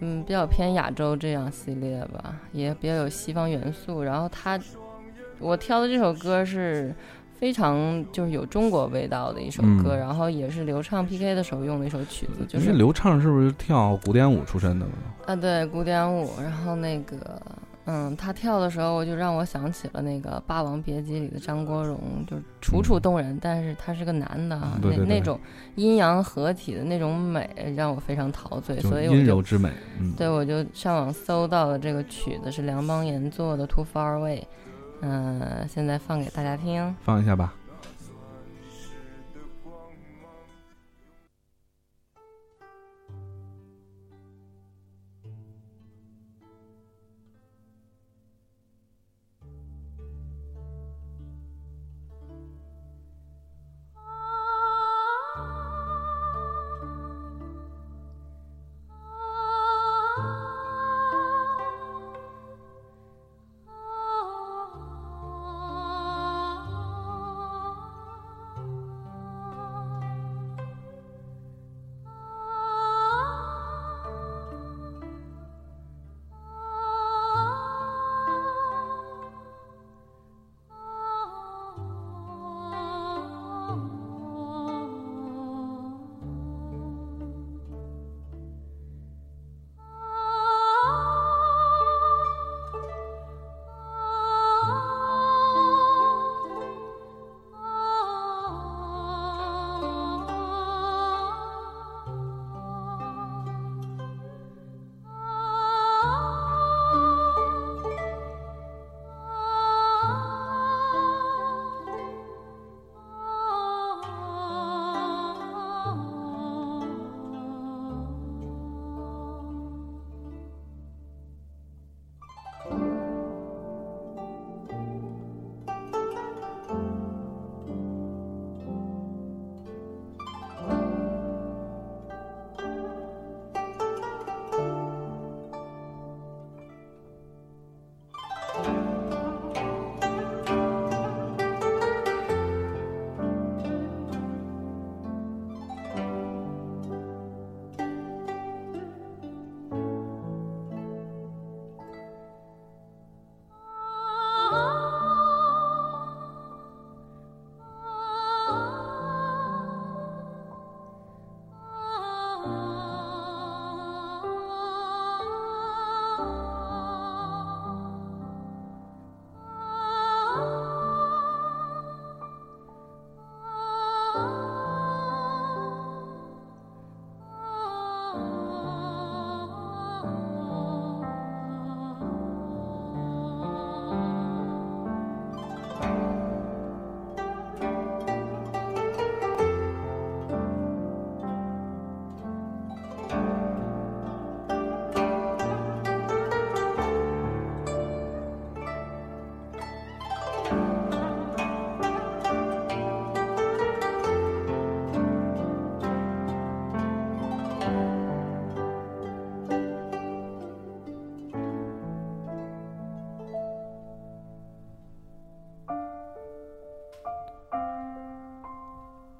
[0.00, 4.02] 嗯，比较偏亚洲这样系列吧，也比较有西方元素。
[4.02, 4.58] 然后他，
[5.38, 6.94] 我挑的这首歌是
[7.38, 14.92] 非常就是有中国味道的一首歌，嗯然后也是刘畅 PK 的时候用的一首曲子，就是刘畅是不是跳古典舞出身的呢？
[15.26, 16.28] 啊，对，古典舞。
[16.42, 17.40] 然后那个，
[17.84, 25.38] 嗯，他跳的时候，我就让我想起了那个《霸王别姬》里的张国荣，就是楚楚动人，但是他是个男的啊，嗯对对对那那种
[25.76, 34.40] 阴阳合体的那种美，让我非常陶醉，所以我就阴柔之美，嗯，对我就上网搜到了这个曲子是梁邦彦做的《Too Far Away》，
[35.00, 36.94] 嗯、现在放给大家听。
[37.04, 37.52] 放一下吧。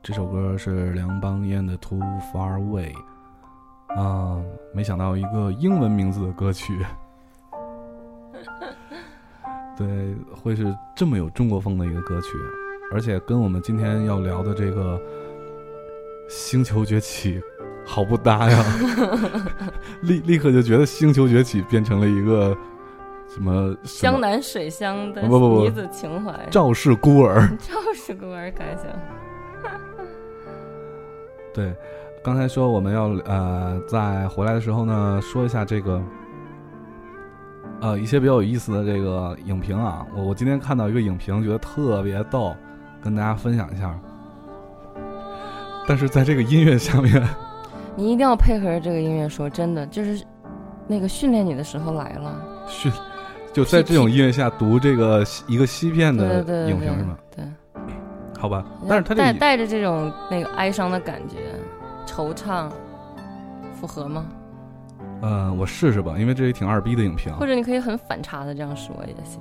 [0.08, 2.00] 这首歌是梁邦彦的《Too
[2.32, 2.94] Far Away》
[4.00, 4.40] 啊，
[4.72, 6.82] 没想到一个英文名字的歌曲，
[9.76, 12.28] 对，会是这么有中国风的一个歌曲，
[12.90, 14.98] 而且跟我们今天要聊的这个
[16.26, 17.38] 《星球崛起》
[17.84, 18.64] 好不搭呀，
[20.00, 22.56] 立立刻就觉得《星球崛起》变成了一个
[23.28, 27.46] 什么江南水乡的不不不女子情怀， 赵氏孤儿。
[27.58, 28.86] 赵氏孤儿开箱。
[31.58, 31.74] 对，
[32.22, 36.00] 刚才说我们要呃，在回来的时候呢，说一下这个
[37.80, 40.06] 呃一些比较有意思的这个影评啊。
[40.14, 42.54] 我我今天看到一个影评，觉得特别逗，
[43.02, 43.92] 跟大家分享一下。
[45.88, 47.20] 但是在这个音乐下面，
[47.96, 50.24] 你一定要配合着这个音乐说，真的就是
[50.86, 52.40] 那个训练你的时候来了。
[52.68, 52.92] 训
[53.52, 57.18] 就在这种音乐下读这个一个西片的影评是吗？
[57.34, 57.44] 对，
[58.38, 61.36] 好吧，但是他带带着这种那个哀伤的感觉，
[62.08, 62.70] 惆怅，
[63.74, 64.24] 符合吗？
[65.20, 67.30] 呃，我试试吧，因为这也挺二逼的影评。
[67.36, 69.38] 或者你可以很反差的这样说也行。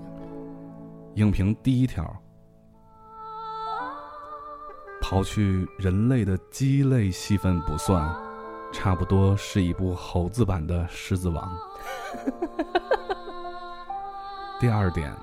[1.15, 2.05] 影评第一条，
[5.01, 8.13] 刨去人类的鸡肋戏份不算，
[8.73, 11.49] 差不多是一部猴子版的《狮子王》。
[14.59, 15.15] 第二点，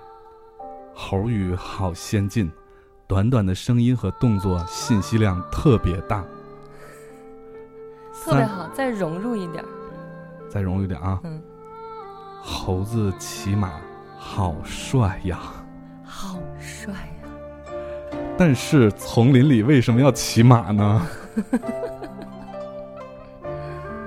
[0.95, 2.51] 猴语好先进，
[3.07, 6.25] 短短的声音和动作信息量特别大。
[8.25, 9.69] 三，特别好，再融入一点儿。
[10.49, 11.43] 再融入一点啊，嗯，
[12.43, 13.73] 猴子骑马
[14.17, 15.39] 好帅呀！
[16.03, 17.29] 好帅呀、
[18.39, 21.07] 但是丛林里为什么要骑马呢？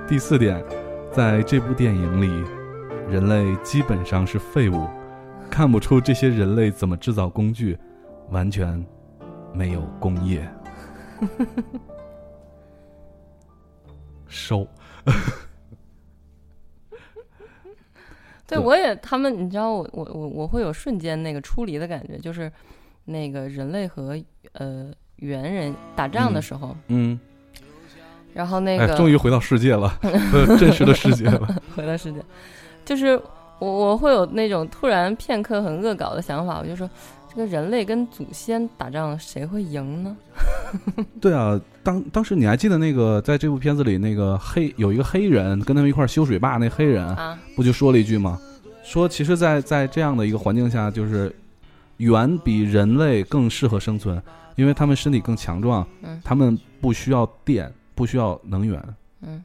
[0.08, 0.64] 第四点，
[1.12, 2.44] 在这部电影里，
[3.10, 4.88] 人类基本上是废物，
[5.50, 7.78] 看不出这些人类怎么制造工具，
[8.32, 8.84] 完全
[9.54, 10.50] 没有工业。
[14.28, 14.68] 收，
[18.46, 22.52] 对对，我也他们，你知道我我我我会有瞬间那个出离的感觉，就是
[23.06, 24.18] 那个人类和
[24.54, 27.20] 呃猿人打仗的时候，嗯，
[28.34, 31.48] 然后那个、，哎终于回到世界了， 呃真实的世界了。
[31.76, 32.24] 回到世界，
[32.86, 33.20] 就是
[33.60, 36.90] 我我会有那种突然片刻很恶搞的想法，我就说
[37.30, 40.18] 这个人类跟祖先打仗谁会赢呢？
[41.20, 48.38] 对啊，当当时你还记得那个在这部片子里那个黑有一个黑人跟他们一块儿修水坝那黑人，啊，不就说了一句吗？
[48.84, 51.34] 说其实在，在这样的一个环境下，就是
[51.96, 54.22] 猿比人类更适合生存，
[54.58, 58.84] 因为他们身体更强壮，嗯他们不需要电，不需要能源，
[59.22, 59.42] 嗯，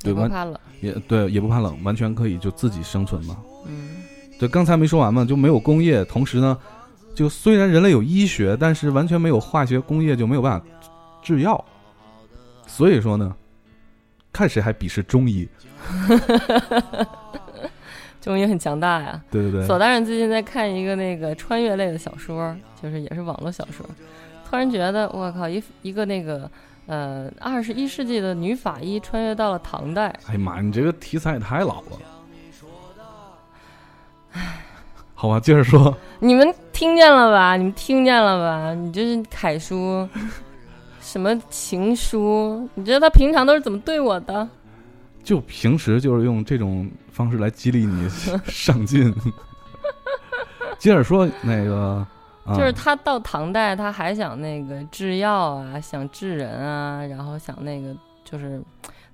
[0.00, 3.36] 对吧也不怕冷，也对，也不怕冷，完全可以就自己生存嘛。
[3.66, 3.96] 嗯，
[4.38, 6.56] 对，刚才没说完嘛，就没有工业，同时呢，
[7.16, 10.64] 就虽然人类有医学，但是完全没有化学工业，就没有办法
[11.20, 11.64] 制药。
[12.70, 13.34] 所以说呢，
[14.32, 15.48] 看谁还鄙视中医。
[18.20, 19.20] 中医很强大呀。
[19.30, 23.84] 对对对，索大人最近在看一个那个穿越类的小说，就是也是网络小说，
[24.48, 26.48] 突然觉得我靠，一一个那个
[26.86, 31.98] 呃二十一世纪的女法医穿越到了唐代，哎呀妈，你这个题材也太老了。
[35.14, 35.96] 好吧，接着说。
[36.20, 37.56] 你们听见了吧？
[37.56, 38.74] 你们听见了吧？
[38.74, 40.08] 你这是楷书，
[41.10, 42.68] 什么情书？
[42.76, 44.48] 你知道他平常都是怎么对我的？
[45.24, 48.08] 就平时就是用这种方式来激励你
[48.44, 49.12] 上进。
[50.78, 52.06] 接着说那个，
[52.44, 57.92] 啊、就是他到唐代，他还想那个制药啊，想治人啊，然后想那个
[58.24, 58.62] 就是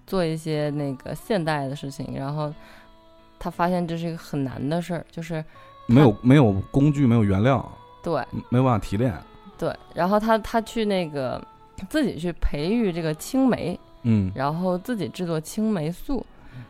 [0.07, 2.53] 做一些那个现代的事情，然后
[3.39, 5.43] 他发现这是一个很难的事儿，就是
[5.87, 7.67] 没有没有工具，没有原料，
[8.03, 9.15] 对没有办法提炼。
[9.57, 11.43] 对，然后他他去那个
[11.89, 16.25] 自己去培育这个青梅，嗯，然后自己制作青梅素，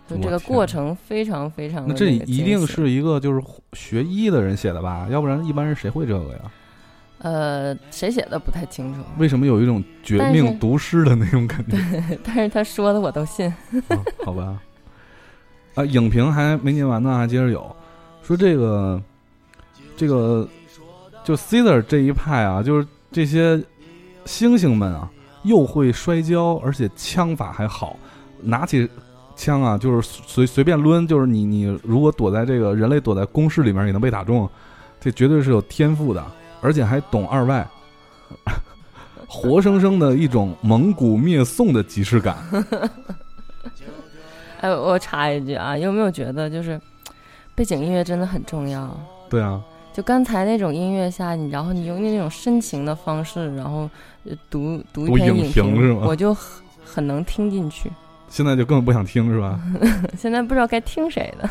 [0.09, 3.43] 就这个过程非常非常的那这一定是一个就是
[3.75, 5.07] 学医的人写的吧？
[5.11, 6.41] 要不然一般人谁会这个呀？
[7.19, 11.79] 呃谁写的不太清楚，为什么有一种绝命毒师的那种感觉？
[12.23, 13.47] 但是 他说的我都信。
[13.89, 14.61] 啊好吧。
[15.75, 17.75] 啊，影评还没念完呢，还接着有
[18.23, 19.03] 说这个
[19.97, 20.47] 这个
[21.25, 23.63] 就 Caesar 这一派啊，就是这些
[24.27, 25.11] 猩猩们啊，
[25.45, 27.97] 又会摔跤，而且枪法还好，
[28.43, 28.89] 拿起
[29.35, 34.49] 枪啊，就是随随便抡，就是你你如果躲在这个人类躲在工事里面也能被打中，
[35.01, 36.25] 这绝对是有天赋的，
[36.61, 37.67] 而且还懂二外。
[39.29, 42.37] 活生生的一种蒙古灭宋的即视感，
[44.61, 46.81] 哎，我插一句啊，有没有觉得就是
[47.55, 48.89] 背景音乐真的很重要？
[49.29, 49.61] 对啊，
[49.97, 53.89] 就刚才那种音乐下，你然后你用那种深情的方式，然后
[54.25, 57.91] 呃读读一篇影评是吗我就很很能听进去。
[58.29, 59.59] 现在就根本不想听是吧？
[60.15, 61.49] 现在不知道该听谁的，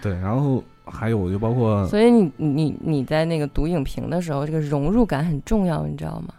[0.00, 6.32] 对，然后还有就包括 所以你你你在那个读影评的时候，这个融入感很重要，你知道吗？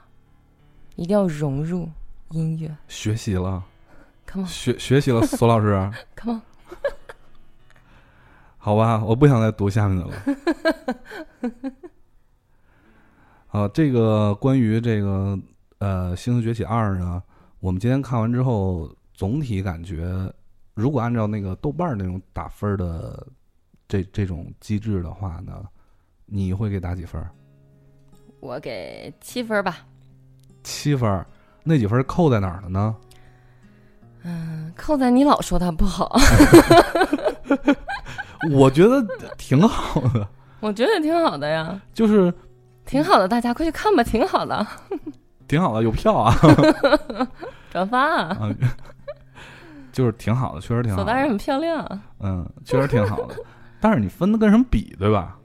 [0.96, 1.88] 一定要融入
[2.32, 3.62] 音乐学习了，，
[4.26, 6.42] come 学学习了，索老师，on，come on。
[8.58, 10.12] 好吧，我不想再读下面的了。
[13.48, 15.38] 好， 这个关于这个
[15.80, 17.22] 呃《星球崛起二》呢，
[17.60, 20.32] 我们今天看完之后，总体感觉，
[20.74, 23.28] 如果按照那个豆瓣那种打分的
[23.88, 25.64] 这这种机制的话呢，
[26.26, 27.24] 你会给打几分？
[28.40, 29.78] 我给七分吧，
[30.64, 31.26] 七分，
[31.64, 32.96] 那几分扣在哪儿了呢？
[34.26, 36.16] 嗯扣在你老说它不好，
[38.52, 39.06] 我觉得
[39.38, 40.28] 挺好的，
[40.64, 42.34] 我觉得挺好的呀，就是
[42.86, 44.66] 挺好的，大家快去看吧，挺好的，
[45.48, 46.34] 挺好的，有票啊，
[47.70, 48.50] 转发啊，啊，
[49.92, 51.04] 就是挺好的，确实挺好的。
[51.04, 51.86] 索大人很漂亮，
[52.22, 53.36] 嗯，确实挺好的。
[53.82, 55.38] 但是你分的跟什么比，对吧？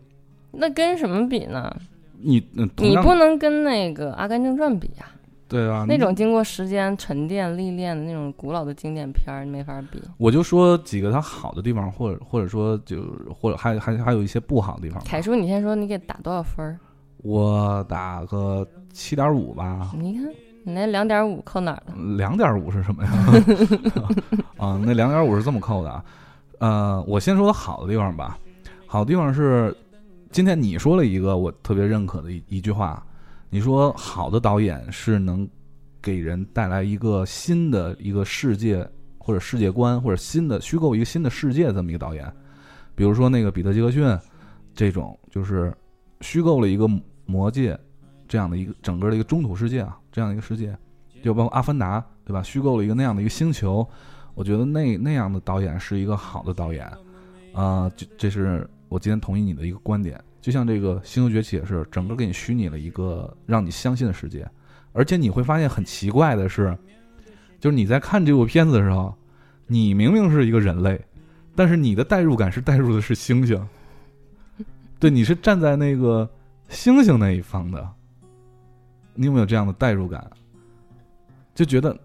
[0.52, 1.74] 那跟什么比呢？
[2.20, 2.34] 你
[2.76, 5.06] 你不能跟那个《阿甘正传》比呀、
[5.48, 5.86] 对啊？
[5.88, 10.00] 那种经过时间沉淀历练的那种古老的经典片儿，你没法比。
[10.18, 13.02] 我就说几个它好的地方，或者或者说就
[13.34, 15.02] 或者还还还有一些不好的地方。
[15.04, 16.78] 凯叔，你先说你给打多少分儿？
[17.24, 20.24] 我打个七点五吧，你看
[20.64, 22.16] 你那两点五扣哪儿了？
[22.16, 23.10] 两点五是什么呀？
[24.58, 26.04] 啊，那两点五是这么扣的啊。
[26.58, 28.38] 呃，我先说它好的地方吧。
[28.86, 29.74] 好的地方是，
[30.30, 33.04] 今天你说了一个我特别认可的一一句话，
[33.50, 35.48] 你说好的导演是能
[36.02, 38.88] 给人带来一个新的一个世界
[39.18, 42.30] 或者世界观，或者新的虚构一个新的世界这么一个导演。
[42.94, 44.18] 比如说那个彼得·杰克逊
[44.74, 45.74] 这种，就是
[46.20, 46.88] 虚构了一个
[47.24, 47.78] 魔界
[48.26, 50.76] 这样的一个整个的一个中土世界啊，这样的一个世界，
[51.22, 52.42] 就包括《阿凡达》，对吧？
[52.42, 53.86] 虚构了一个那样的一个星球，
[54.34, 56.86] 我觉得那那样的导演是一个好的导演，
[57.54, 60.22] 啊、这这是我今天同意你的一个观点。
[60.40, 64.48] 就像这个《星球崛起》也是，整个给你虚拟了一个让你相信的世界，
[64.92, 66.76] 而且你会发现很奇怪的是，
[67.60, 69.14] 就是你在看这部片子的时候，
[69.66, 71.00] 你明明是一个人类，
[71.54, 73.60] 但是你的代入感是代入的是猩猩，
[74.98, 76.28] 对，你是站在那个
[76.70, 77.88] 猩猩那一方的，
[79.14, 80.24] 你有没有这样的代入感？
[81.54, 81.98] 就觉得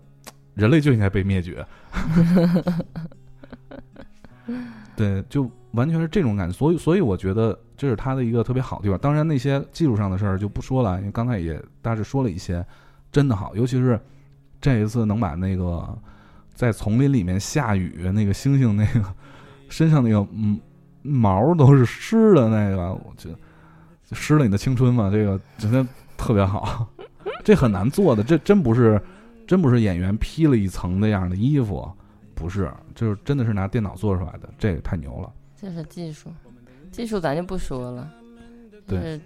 [0.55, 1.63] 人类就应该被灭绝，
[4.95, 6.57] 对，就完全是这种感觉。
[6.57, 8.97] 所以，所以我觉得这是他的一个特别好的地方。
[8.97, 12.65] 当然，那些技术上的事儿就不说了，因为刚才也大致说了一些，
[13.11, 13.53] 真的好。
[13.57, 13.99] 尤其是
[14.61, 15.85] 这一次能把那个
[16.53, 19.13] 在丛林里面下雨，那个猩猩那个
[19.67, 20.57] 身上那个嗯
[21.01, 23.35] 毛都是湿的那个，我觉得
[24.13, 26.87] 湿了你的青春嘛，这个真的特别好。
[27.43, 29.01] 这很难做的，这真不是
[29.45, 31.85] 真不是演员披了一层那样的衣服，
[32.33, 35.29] 不是，就是真的是拿电脑做出来的，这个太牛了。
[35.53, 36.29] 这是技术，
[36.93, 38.09] 技术咱就不说了。
[38.87, 39.19] 对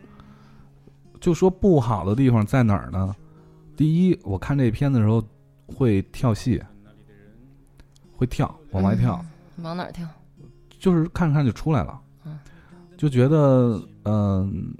[1.20, 3.16] 就说不好的地方在哪儿呢？
[3.76, 5.24] 第一，我看这片子的时候
[5.68, 6.64] 会跳戏，
[8.16, 9.24] 会跳，往外跳，
[9.58, 10.08] 往哪儿跳？
[10.80, 12.40] 就是看着看着就出来了嗯，
[12.98, 14.74] 就觉得嗯、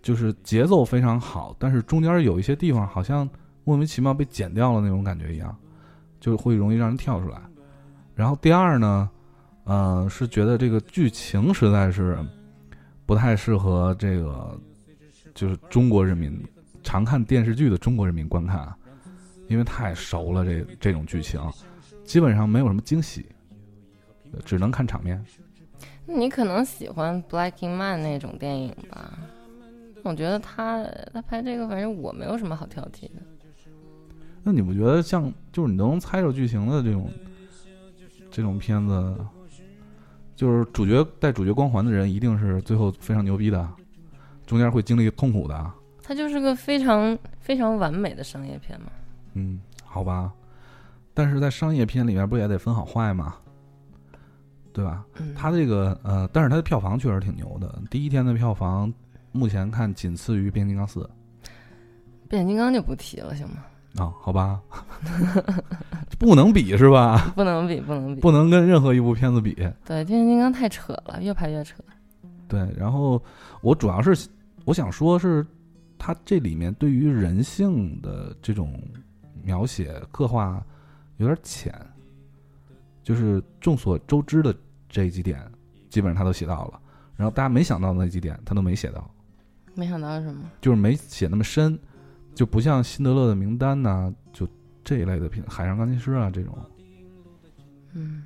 [0.00, 3.28] 就是节奏非常好，但是中间有一些地方好像
[3.64, 5.54] 莫名其妙被剪掉了那种感觉一样，
[6.20, 7.40] 就会容易让人跳出来。
[8.14, 9.10] 然后第二呢，
[9.68, 12.18] 呃，是觉得这个剧情实在是
[13.04, 14.58] 不太适合这个
[15.34, 16.42] 就是中国人民
[16.82, 18.76] 常看电视剧的中国人民观看，啊
[19.46, 21.40] 因为太熟了这这种剧情，
[22.02, 23.26] 基本上没有什么惊喜，
[24.44, 25.22] 只能看场面。
[26.06, 29.18] 你可能喜欢《Blacking Man》那种电影吧？
[30.02, 33.20] 我觉得他他拍这个，反正我没有什么好挑剔的。
[34.42, 37.10] 那你不觉得像就是你都能猜着剧情的这种
[38.30, 39.16] 这种片子，
[40.38, 43.68] 就是主角带主角光环的人一定是最后非常牛逼的，
[44.46, 45.68] 中间会经历痛苦的。
[46.00, 48.86] 它就是个非常非常完美的商业片嘛。
[49.34, 50.32] 嗯，好吧，
[51.12, 53.34] 但是在商业片里面不也得分好坏吗？
[54.72, 55.04] 对吧？
[55.16, 58.94] 嗯，它这个呃，但是它的票房确实挺牛的，第一天的票房
[59.32, 61.00] 目前看仅次于《变形金刚四》
[62.28, 63.64] 变形金刚就不提了，行吗？
[63.98, 64.60] 啊，好吧，
[66.18, 67.32] 不能比是吧？
[67.36, 68.20] 不能比，不能比。
[68.20, 69.54] 不能跟任何一部片子比。
[69.84, 71.76] 对，变形金刚太扯了，越拍越扯。
[72.46, 73.22] 对，然后
[73.60, 74.28] 我主要是
[74.64, 75.46] 我想说是，
[75.98, 78.80] 它这里面对于人性的这种
[79.42, 80.62] 描写刻画
[81.18, 81.74] 有点浅，
[83.02, 84.54] 就是众所周知的
[84.88, 85.40] 这几点，
[85.90, 86.80] 基本上他都写到了。
[87.16, 89.10] 然后大家没想到的那几点，他都没写到，
[89.74, 90.42] 没想到什么？
[90.60, 91.78] 就是没写那么深，
[92.38, 94.46] 就不像辛德勒的名单呐、就
[94.84, 96.56] 这一类的片，海上钢琴师啊这种。
[97.94, 98.22] 嗯，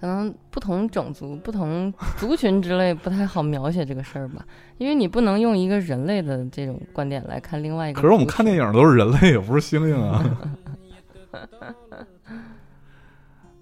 [0.00, 4.42] 可能不同种族、不同族群之类不太好描写这个事儿吧，
[4.78, 8.00] 因为你不能用一个人类的这种观点来看另外一个。
[8.00, 10.24] 可是我们看电，影都是人类，也不是猩猩啊。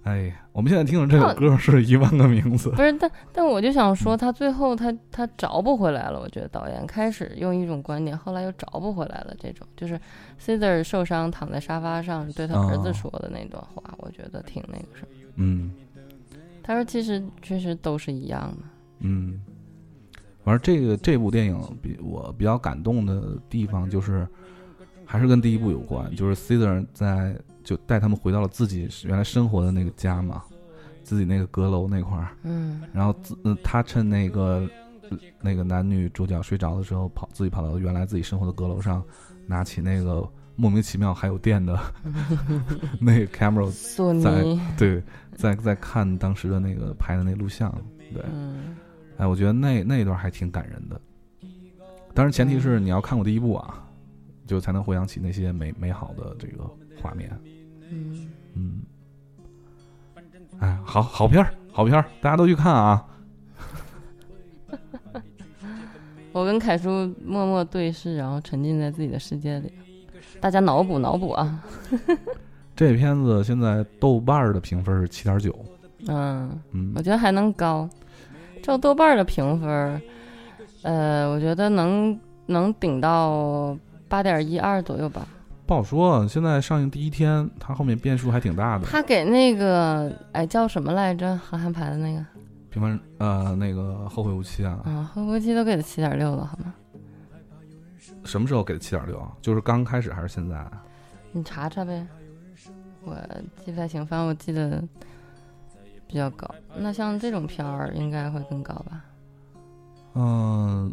[0.05, 2.69] 哎，我们现在听的这首歌是一万个名字。
[2.71, 6.21] 不是，但但我就想说，他最后他他找不回来了。
[6.21, 9.35] 我觉得导演开始用一种观点，后来又找不回来了。
[9.41, 9.99] 这种就是
[10.39, 15.09] Caesar 受伤躺在沙发上对他儿子哦说的那段话，我觉得挺那个什么。
[15.37, 15.73] 嗯
[16.63, 18.65] 他说其实确实都是一样的。
[19.01, 19.41] 嗯，
[20.45, 24.29] 反正这个这部电影比我比较感动的地方就是，
[25.07, 27.35] 还是跟第一部有关，就是 Caesar 在
[27.65, 30.45] 就带他们回到了自己原来生活的那个家嘛，
[31.03, 32.83] 自己那个阁楼那块儿，嗯。
[32.93, 34.69] 然后自、呃、他趁那个
[35.11, 39.03] 呃那个男女主角睡着的时候，跑自己跑到原来自己生活的阁楼上，
[39.47, 41.79] 拿起那个莫名其妙还有电的
[43.01, 45.03] 那个 camera，索在尼，对，
[45.35, 47.73] 在在看当时的那个拍的那录像，
[48.13, 48.77] 对，嗯。
[49.17, 51.01] 哎，我觉得那那一段还挺感人的。
[52.13, 53.85] 当然，前提是你要看过第一部啊，
[54.47, 56.65] 就才能回想起那些美美好的这个
[57.01, 57.31] 画面。
[57.95, 58.83] 嗯，嗯，
[60.59, 63.07] 哎，好好片儿，好片儿，大家都去看啊！
[66.33, 69.73] 我跟凯叔默默对视，然后沉浸在自己的世界里。
[70.41, 71.63] 大家脑补脑补啊，
[72.75, 75.57] 这片子现在豆瓣的评分是七点九，
[76.09, 76.61] 嗯。
[76.73, 77.89] 嗯我觉得还能高。
[78.63, 80.03] 照豆瓣的评分，
[80.83, 83.77] 呃，我觉得能能顶到
[84.09, 85.27] 八点一二左右吧。
[85.67, 86.27] 不好说。
[86.29, 88.87] 现在上映第一天，它后面变数还挺大的。
[88.87, 91.37] 他给那个哎叫什么来着？
[91.39, 92.25] 韩寒拍的那个
[92.71, 96.75] 平凡呃，那个后会无期啊，啊，后会无期都给他七点六了，好吗？
[98.25, 99.33] 什么时候给的七点六啊？
[99.41, 100.57] 就是刚开始还是现在？
[100.57, 100.83] 啊
[101.33, 102.07] 你查查呗。
[103.07, 103.15] 我
[103.63, 104.83] 记不太清，反正我记得
[106.07, 106.49] 比较高。
[106.75, 109.05] 那像这种片儿应该会更高吧？
[110.15, 110.91] 嗯、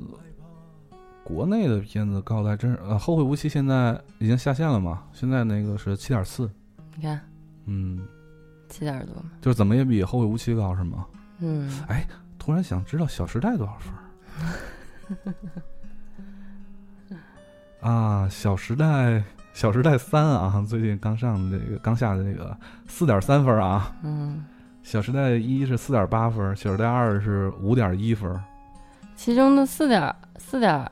[1.33, 5.03] 国内的片子高的还真是，呃，后会无期现在已经下线了嘛？
[5.13, 6.49] 现在那个是七点四，
[6.95, 7.19] 你看
[7.65, 8.05] 嗯，
[8.67, 9.15] 七点多。
[9.39, 11.05] 就是怎么也比后会无期高是吗？
[11.39, 12.05] 嗯，哎
[12.37, 13.93] 突然想知道《小时代》多少分
[17.89, 18.25] 啊？
[18.29, 18.85] 《小时代》
[19.53, 22.55] 《小时代三》啊，最近刚上的这个刚下的这个
[22.87, 24.43] 四点三分啊，嗯，
[24.89, 28.37] 《小时代一》是四点八分，《小时代二》是五点一分。
[29.15, 30.91] 其中的四点四点，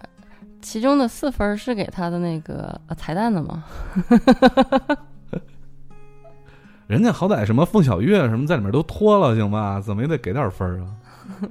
[0.62, 3.64] 其中的四分是给他的那个呃彩蛋的吗？
[6.88, 9.80] 人家好歹什么凤小岳什么在里面都脱了，行吧？
[9.80, 10.96] 怎么也得给点分啊！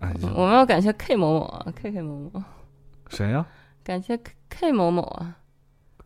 [0.00, 2.42] 哎，我们要感谢 K 某某啊，K K 某某，
[3.08, 3.44] 谁呀、
[3.82, 5.34] 感谢 K, K 某某啊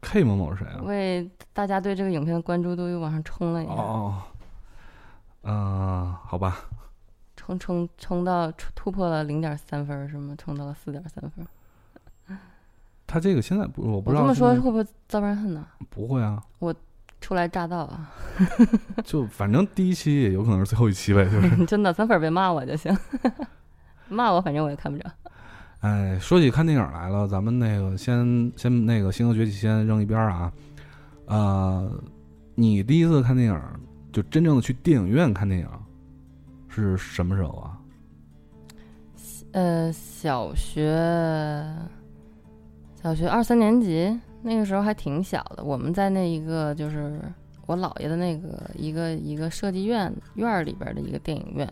[0.01, 0.81] ，k 某某是谁啊？
[0.85, 4.15] 为大家对这个影片的关注度又往上冲了一下，哦，
[5.43, 6.57] 嗯、好吧，
[7.51, 10.35] 冲冲冲到突突破了零点三分儿是吗？
[10.39, 11.47] 冲到了四点三分。
[13.07, 15.67] 他这个现在不，我不知道这么说会不会遭人恨呢？
[15.89, 16.73] 不会啊，我
[17.21, 18.09] 初来乍到啊，
[19.05, 21.67] 就反正第一期也有可能是最后一期呗，就是。
[21.67, 22.97] 真的三粉儿别骂我就行，
[24.09, 25.11] 骂我反正我也看不着。
[25.81, 30.53] 哎，说起看电影来了，咱们那个先先那个《星河崛起》先扔一边儿啊。
[31.27, 31.91] 呃，
[32.55, 33.61] 你第一次看电影，
[34.13, 35.69] 就真正的去电影院看电影，
[36.71, 37.77] 是什么时候啊？
[39.53, 40.97] 呃，小学
[43.03, 47.21] 小学二三年级那个时候还挺小的，我们在那一个就是
[47.67, 51.69] 我姥爷的那个一个一个设计院院里边的一个电影院，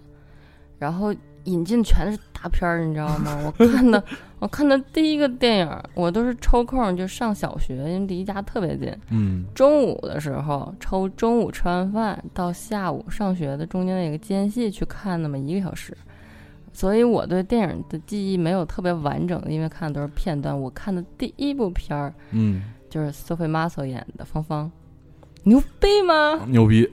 [0.78, 1.14] 然后
[1.49, 3.36] 引进全是大片儿，你知道吗？
[3.59, 4.05] 我看的
[4.38, 15.96] 我看的第一个电影，我都是抽空就上小学，因为离家特别近，嗯中午的时候抽中午吃完饭到下午上学的中间那个间隙去看那么一个小时，
[16.72, 20.59] 所以我对电影的记忆没有特别完整的，因为看的都是片段。
[20.59, 24.66] 我看的第一部片儿嗯，就是索菲玛索演的《芳芳》，
[25.42, 26.40] 牛逼吗？
[26.46, 26.88] 牛逼！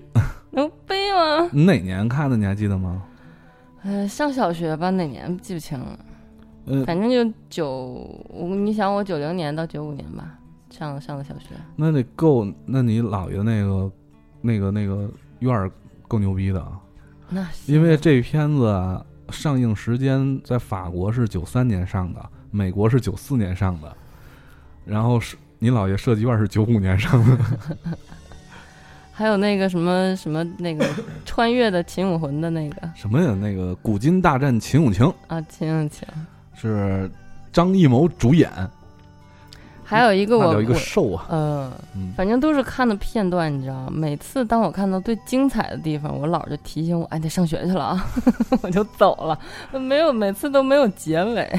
[0.51, 1.49] 牛逼吗？
[1.51, 2.37] 你哪年看的？
[2.37, 3.03] 你还记得吗？
[3.85, 5.99] 呃，上小学吧，哪年记不清了，
[6.65, 7.67] 呃，反正就九，
[8.29, 10.39] 我你想我九零年到九五年吧，
[10.71, 11.49] 上上的小学。
[11.75, 13.91] 那得够，那你姥爷那个
[14.41, 15.07] 那个那个
[15.37, 15.71] 院儿
[16.07, 16.81] 够牛逼的啊，
[17.29, 23.95] 那因为这片子啊上映时间在法国是九三年上的，美国是九四年上的，
[24.83, 27.37] 然后是你姥爷设计院是九五年上的。
[29.17, 30.85] 还有那个什么什么那个
[31.25, 32.89] 穿越的秦武魂的那个。
[32.95, 33.33] 什么呀？
[33.39, 36.05] 那个《古今大战秦俑情》啊，秦俑情，
[36.53, 37.09] 是
[37.53, 38.51] 张艺谋主演，
[39.85, 42.11] 还有一个我那叫一个瘦啊，呃，嗯。
[42.17, 43.89] 反正都是看的片段，你知道吗？
[43.93, 48.05] 每次当我看到最精彩的地方，我姥就提醒我，哎，得上学去了啊，
[48.61, 49.39] 我就走了，
[49.79, 51.49] 没有每次都没有结尾。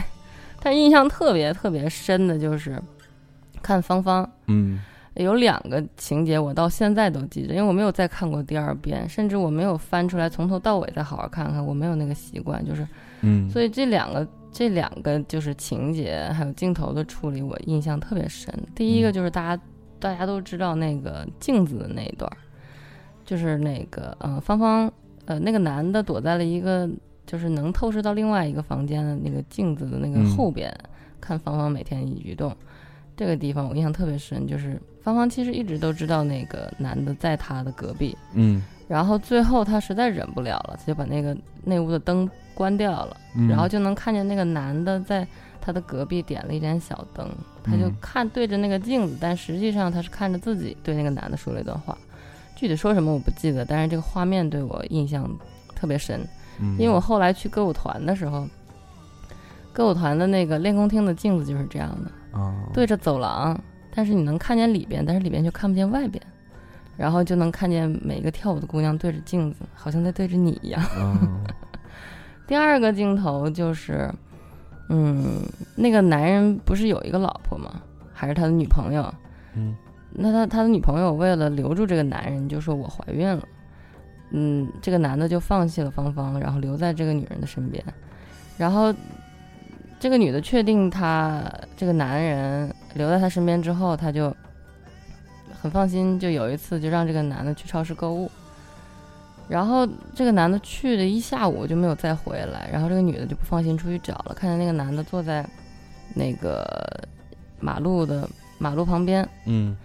[0.61, 2.78] 但印象特别特别深的就是
[3.62, 4.80] 看芳芳，嗯
[5.16, 12.86] 有两个情节我到现在都记着，因为我没有再看过第二遍，甚至我没有翻出来从头到尾再好好看看，我没有那个习惯，就是
[13.22, 18.52] 嗯，所以这两个这两个就是情节还有镜头的处理，我印象特别深。
[18.74, 19.62] 第一个就是大家、
[19.98, 22.30] 大家都知道那个镜子的那一段，
[23.24, 24.92] 就是那个呃芳芳
[25.24, 26.88] 呃那个男的躲在了一个
[27.26, 30.70] 就是能透视到另外一个房间的那个镜子的那个嗯后边，
[31.20, 32.54] 看芳芳每天一举动。
[33.16, 38.62] 这个地方我印象特别深，就是芳芳其实一直都知道那个男的在她的隔壁，嗯。
[38.88, 43.16] 然后最后她实在忍不了了，她就把那个那屋的灯关掉了。
[43.34, 45.26] 嗯，然后就能看见那个男的在
[45.60, 47.28] 她的隔壁点了一盏小灯，
[47.64, 47.96] 她就嗯。
[48.00, 51.96] 看对着那个镜子，但实际上她是看着自己对那个男的说了一段话，
[52.54, 55.28] 具体说什么我不记得，但是这个画面对我印象
[55.74, 56.20] 特别深，
[56.60, 56.76] 嗯。
[56.78, 58.46] 因为我后来去歌舞团的时候，
[59.72, 62.25] 歌舞团的那个练功厅的镜子就是这样的，啊，
[62.72, 63.59] 对着走廊，
[63.95, 66.22] 但是你能看见里边，但是里边却看不见外边。
[66.97, 70.82] 然后就能看见每个跳舞的姑娘对着镜子，好像在对着你一样。
[70.99, 71.45] 嗯
[72.49, 74.11] 第二个镜头就是，
[74.89, 75.43] 嗯，
[75.74, 77.82] 那个男人不是有一个老婆吗？
[78.14, 79.12] 还是他的女朋友？
[79.55, 79.76] 嗯
[80.18, 83.43] 那他他的女朋友为了留住这个男人，就说我怀孕了。
[84.30, 87.84] 嗯，这个男的就放弃了芳芳，然后留在这个女人的身边。
[88.57, 88.91] 然后，
[89.99, 91.42] 这个女的确定她
[91.76, 94.34] 这个男人留在她身边之后，她就
[95.61, 96.18] 很放心。
[96.18, 98.30] 就有一次，就让这个男的去超市购物。
[99.49, 105.49] 然后这个男的去了一下午就没有再回来，然后这个女的就不放心出去找了，看见那个男的坐在
[106.14, 106.66] 那个
[107.61, 108.28] 马路的
[108.59, 109.76] 马路旁边，嗯，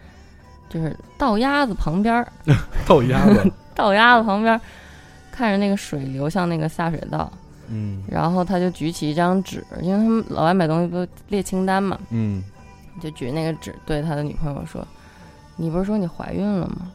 [0.67, 2.27] 就是倒鸭子旁边儿，
[2.87, 4.61] 豆鸭子， 倒鸭子旁边儿，
[5.31, 7.31] 看着那个水流向那个下水道，
[7.71, 8.03] 嗯。
[8.07, 12.43] 然后他就举起一张纸，因为他们老外买东西不都列清单嘛，嗯。
[13.01, 14.85] 就举那个纸对他的女朋友说
[15.55, 16.91] ：“你不是说你怀孕了吗？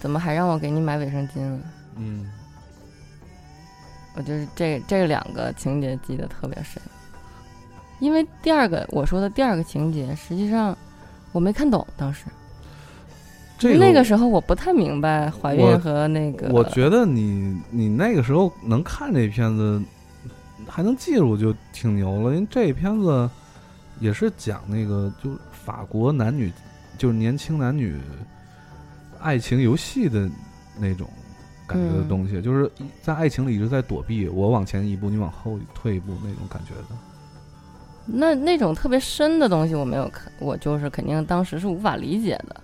[0.00, 1.60] 怎么还让我给你买卫生巾了？”
[1.96, 2.26] 嗯。
[4.14, 6.82] 我就是这这两个情节记得特别深，
[7.98, 10.74] 因为第二个我说的第二个情节，实际上
[11.32, 12.24] 我没看懂，当时
[13.58, 19.82] 这个那个时候我不太明白怀孕和那个，我觉得你你那个时候能看这片子，
[20.68, 23.28] 还能记住就挺牛了，因为这片子
[23.98, 26.52] 也是讲那个就是法国男女，
[26.98, 27.98] 就是年轻男女
[29.20, 30.28] 爱情游戏的
[30.78, 31.08] 那种
[31.66, 36.96] 感觉的嗯东西，就是在爱情里一直在躲避，我往前一步，你往后退一步那种感觉的。
[38.04, 42.54] 那那种特别深的东西我没有看，我就是肯定当时是无法理解的。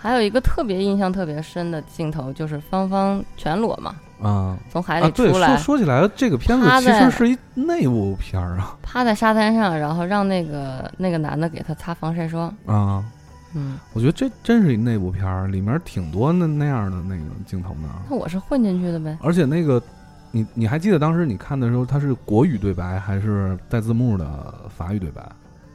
[0.00, 12.48] 还有一个特别印象特别深的镜头，就是芳芳全裸嘛，啊从海里出来，说说起来，这个片子其实是一内部片儿啊趴在沙滩上，然后让那个那个男的给他擦防晒霜。
[12.64, 13.04] 啊！
[13.52, 17.88] 嗯，我觉得这真是一内部片儿，里面挺多那那样的那个镜头呢。
[18.08, 19.18] 那我是混进去的呗。
[19.20, 19.82] 而且那个，
[20.30, 25.20] 你你还记得当时你看的时候，它是国语对白还是带字幕的法语对白？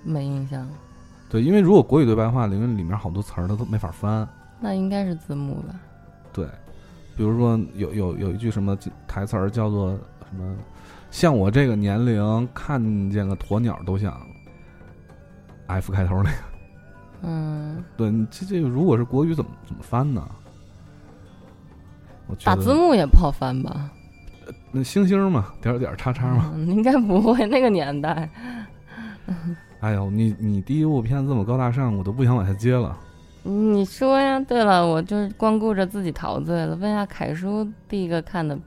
[0.03, 0.65] 没印象，
[1.29, 4.27] 对，因为如果国语对白的话，里面里面好多词儿它都没法翻。
[4.59, 5.75] 那应该是字幕吧。
[6.31, 6.45] 对，
[7.17, 9.91] 比如说有有有一句什么台词儿叫做
[10.29, 10.55] 什么，
[11.11, 14.19] 像我这个年龄看见个鸵鸟都想
[15.67, 16.37] F 开头那个。
[17.23, 20.25] 嗯， 对，这这个如果是国语怎么怎么翻呢？
[22.27, 23.91] 我打字幕也不好翻吧？
[24.71, 26.51] 那星星嘛，点点叉叉嘛。
[26.53, 28.29] 嗯，应该不会，那个年代。
[29.79, 32.97] 哎呦，你你第一部片子这么高大上，我都不想往下接了。
[33.43, 34.39] 你说呀？
[34.39, 36.75] 对了，我就是光顾着自己陶醉了。
[36.77, 38.57] 问下凯叔，第一个看的，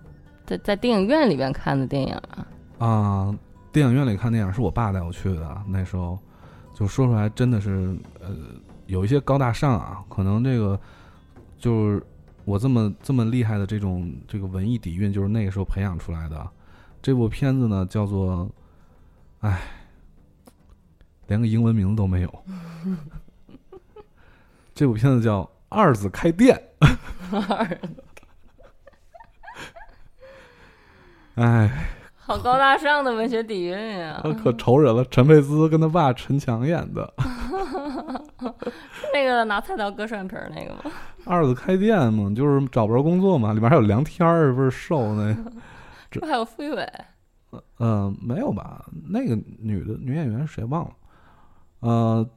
[0.46, 2.46] 在在电影院里边看的电影啊？
[2.78, 3.38] 啊，
[3.72, 6.16] 电影院里看电影是我爸带我去的，那时候
[6.72, 8.28] 就说出来真的是呃
[8.86, 10.78] 有一些高大上啊，可能这个
[11.58, 12.02] 就是
[12.44, 16.48] 我这么这么厉害的这种这个文艺底蕴，就是那个时候培养出来的。
[17.02, 18.48] 这部片子呢叫做，
[19.40, 19.60] 哎，
[21.28, 22.44] 连个英文名字都没有。
[24.74, 26.60] 这部片子叫《二子开店》。
[31.36, 31.70] 哎，
[32.16, 34.20] 好高大上的文学底蕴呀！
[34.24, 35.04] 他可愁人了。
[35.04, 37.14] 陈佩斯跟他爸陈强演的，
[39.14, 40.80] 那个拿菜刀割蒜皮儿那个吗？
[41.24, 45.36] 二子开店嘛，就是找不着工作嘛，里面还有梁天儿，不是瘦那，
[46.10, 46.92] 这还有傅艺伟？
[47.78, 48.84] 嗯、没有吧？
[49.08, 50.90] 那个女的女演员谁忘了？
[51.80, 52.28] 呃，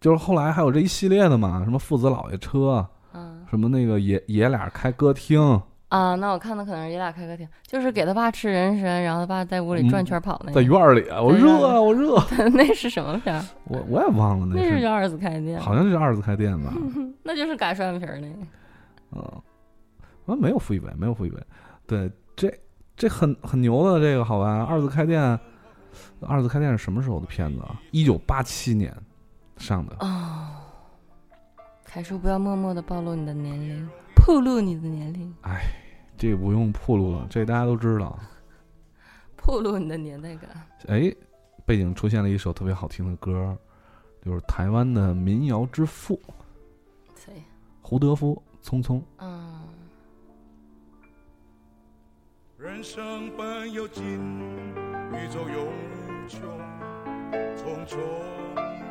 [0.00, 5.40] 就是后来还有这一系列的嘛，什么父子老爷车，嗯什么那个爷爷俩开歌厅，
[5.88, 10.62] 啊，那我看的可能是爷俩开歌厅，就是给他爸吃人参，然后他爸在屋里转圈跑那在。
[10.62, 12.16] 院儿里，我热啊，我热，
[12.52, 13.44] 那是什么片儿？
[13.64, 16.72] 我我也忘了是那是叫二子开店，好像是二子开店吧？
[17.22, 18.34] 那就是改双眼皮儿那个。
[19.12, 19.22] 嗯，
[20.26, 21.40] 啊，没有傅一伟，没有傅一伟。
[21.86, 22.52] 对，这
[22.96, 24.64] 这很很牛的这个好吧？
[24.68, 25.38] 二次开店，
[26.20, 27.80] 二次开店是什么时候的片子啊？
[27.90, 28.94] 一九八七年
[29.56, 29.96] 上的。
[30.00, 30.48] 哦，
[31.84, 35.60] 凯叔，不要默默的暴露你的年龄，暴露你的年龄，哎
[36.16, 38.18] 这个不用暴露了，这大家都知道。
[39.36, 40.50] 暴露你的年代感。
[40.88, 41.14] 哎，
[41.64, 43.56] 背景出现了一首特别好听的歌，
[44.24, 46.20] 就是台湾的民谣之父
[47.14, 47.42] 谁？
[47.82, 48.98] 胡德夫《匆匆》。
[49.18, 49.60] 嗯，
[52.58, 54.18] 人生本有尽，
[55.16, 56.40] 宇宙有无穷，
[57.56, 57.96] 匆匆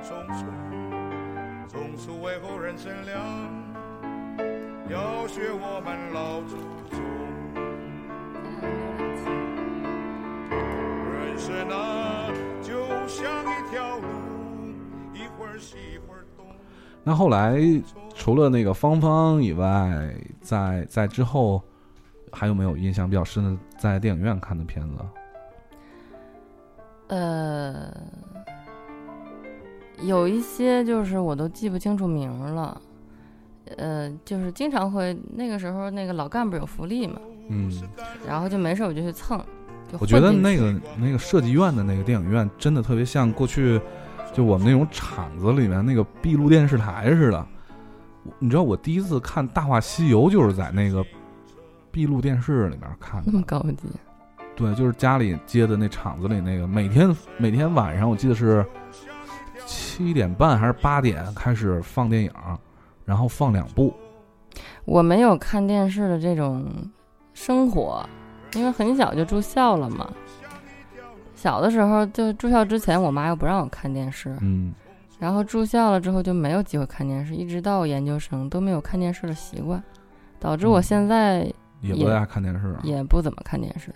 [0.04, 0.44] 匆匆，
[1.70, 3.24] 匆匆为后人乘凉，
[4.90, 6.58] 要学我们老祖
[6.90, 7.00] 宗。
[11.14, 12.28] 人生啊，
[12.62, 14.08] 就像一条路，
[15.14, 16.46] 一会儿西一会儿东。
[17.04, 17.60] 那后来
[18.16, 21.62] 除了那个芳芳以外，在在之后
[22.32, 24.98] 还有没有印象比较深的在电影院看的片子？
[27.08, 27.92] 呃，
[30.02, 32.82] 有一些就是我都记不清楚名儿了。
[33.78, 37.72] 呃，就是经常会那个时候那个老干部有福利嘛，嗯，
[38.28, 39.44] 然后就没事儿我就去蹭。
[39.92, 43.82] 就我觉得那个那个设计院的那个电影院真的特别像过去
[44.34, 47.48] 就我们那种厂子里面那个闭路电视台似的。
[48.40, 51.04] 你知道我第一次看《大话西游》就是在那个
[51.92, 53.88] 闭路电视里面看的那，么高级，
[54.56, 58.66] 对，就是家里接的那厂子里那个，每天每天晚上我记得是
[59.66, 62.32] 七点半还是八点开始放电影，
[63.04, 63.94] 然后放两部。
[64.86, 66.66] 我没有看电视的这种
[67.34, 68.08] 生活，
[68.54, 70.10] 因为很小就住校了嘛。
[71.36, 74.74] 小的时候就住校之前，我妈又不让我看电视，嗯，
[75.20, 79.84] 然后住校了之后就没有机会看电视，一直到我研究生都没有看电视的习惯，
[80.40, 81.40] 导致我嗯现在
[81.82, 82.80] 也也不爱看电视啊。
[82.84, 83.94] 也不怎么看电视。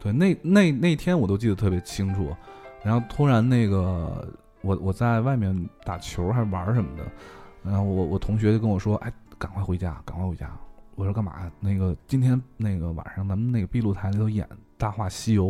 [0.00, 2.34] 对，那那那天我都记得特别清楚。
[2.82, 4.26] 然后突然那个
[4.62, 7.04] 我我在外面打球还玩什么的，
[7.62, 10.50] 然后我我同学就跟我说：“哎，赶快回家，赶快回家。”
[10.96, 14.46] 我说：“干嘛呀？”那个今天那个晚上咱们那个碧露台里头演
[14.78, 15.48] 《大话西游》，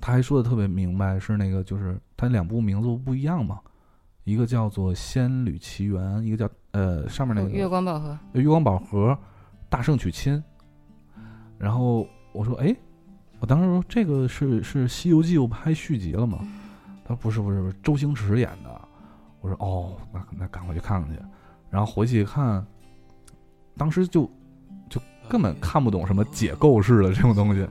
[0.00, 3.60] 他还说的特别明白，是那个就是他两部名字不一样嘛，
[4.24, 9.18] 一个叫做《仙侣奇缘》，一个叫呃上面那个月光宝盒，月光宝盒，
[9.68, 10.42] 大圣娶亲。
[11.58, 12.74] 然后我说，哎，
[13.42, 16.38] 我当时说这个是是《西游记》又拍续集了吗？
[17.04, 18.80] 他说不是不是不是，周星驰演的。
[19.40, 21.20] 我说哦，那那赶快去看看去。
[21.68, 22.64] 然后回去一看，
[23.76, 24.30] 当时就
[24.88, 27.66] 就根本看不懂什么解构式的这种东西，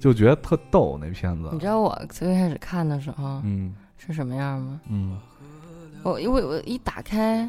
[0.00, 1.60] 就觉得特逗那片子你。
[1.60, 4.80] 知道我最开始看的时候嗯是什么样吗？
[4.88, 5.16] 嗯
[6.02, 7.48] 我因为我一打开，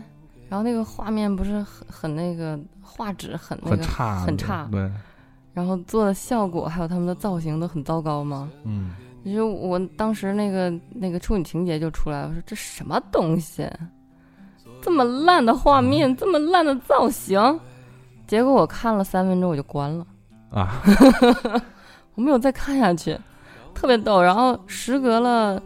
[0.49, 4.91] 然后那个画面不是很很那个画质很那个很差，很差，对，
[5.57, 8.47] 然后做的效果还有他们的造型都很糟糕吗？
[8.63, 8.91] 嗯
[9.25, 13.67] 就是我当时那个那个处女情节就出来了，我说这什么东西，
[14.83, 17.59] 这么烂的画面，这么烂的造型，
[18.27, 20.05] 结果我看了三分钟我就关了，
[20.51, 20.79] 啊，
[22.13, 23.19] 我没有再看下去，
[23.73, 24.21] 特别逗。
[24.21, 25.59] 然后时隔了，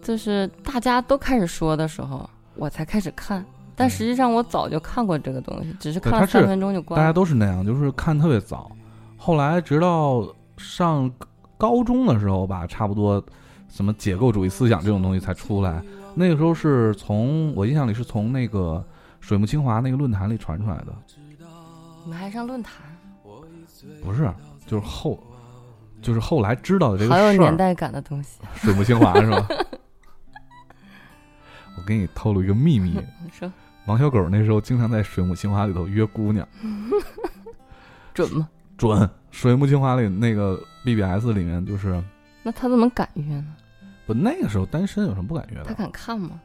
[0.00, 3.44] 就是大家都开始说的时候，我才开始看，
[3.80, 7.12] 但实际上我早就看过这个东西，只是看了对它是三分钟就关了大家。
[7.12, 8.70] 都是那样，就是看特别早。
[9.16, 10.26] 后来直到
[10.58, 11.10] 上
[11.56, 13.22] 高中的时候吧，差不多
[13.68, 15.82] 什么解构主义思想这种东西才出来。
[16.14, 18.84] 那个时候是从我印象里是从那个
[19.20, 20.86] 水木清华那个论坛里传出来的，
[22.04, 22.82] 你们还上论坛，
[24.02, 24.30] 不是，
[24.66, 25.18] 就是后，
[26.02, 27.32] 就是后来知道的这个好有。
[27.34, 28.40] 年代感的东西。
[28.56, 29.46] 水木清华是吧？
[31.78, 32.90] 我给你透露一个秘密，
[33.22, 33.50] 你说
[33.86, 36.46] 王小狗那时候经常在水木清华里头约姑娘。
[38.14, 38.48] 准吗？
[38.76, 42.02] 准，水木清华里那个 BBS 里面就是
[42.42, 43.54] 那他怎么敢约呢？
[44.06, 45.74] 不那个时候单身有什么不敢约的他？
[45.74, 46.40] 敢看吗？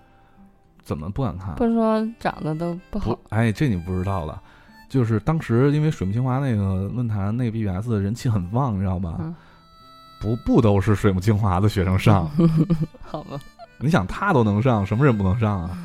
[0.84, 1.56] 怎么不敢看？
[1.56, 4.42] 不是说长得都不好不，哎，这你不知道了。
[4.88, 9.16] 就是当时因为水木清华那个论坛那个 BBS 的人气很旺，你知道吧？
[9.20, 9.36] 嗯
[10.22, 12.28] 不不都是水木清华的学生上，
[13.04, 13.40] 好吧？
[13.80, 15.78] 你想他都能上，什么人不能上啊？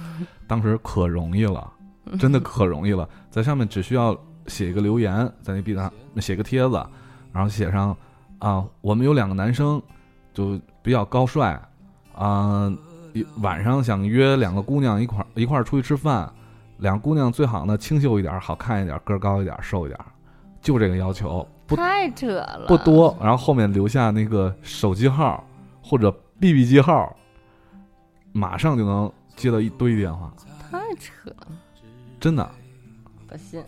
[0.47, 1.71] 当时可容易了，
[2.19, 4.17] 真的 可容易了，在上面只需要
[4.47, 6.85] 写一个留言，在那 B 站写个帖子，
[7.33, 7.97] 然后写上
[8.39, 9.81] 啊，我们有两个男生，
[10.33, 11.61] 就比较高帅，
[12.15, 12.73] 啊、
[13.39, 16.31] 晚上想约两个姑娘一块儿一块儿出去吃饭，
[16.79, 20.07] 两个姑娘最好呢清秀一点儿，好看一点儿，个儿高一点儿，瘦一点儿，
[20.61, 25.45] 就这个要求，不太扯了，不多，然后后面留下那个手机号
[25.83, 26.11] 或者
[26.41, 27.17] BB 机号，
[28.33, 30.33] 马上就能接到一堆电话，
[30.71, 31.47] 太扯了，
[32.19, 32.51] 真的，
[33.27, 33.63] 不信。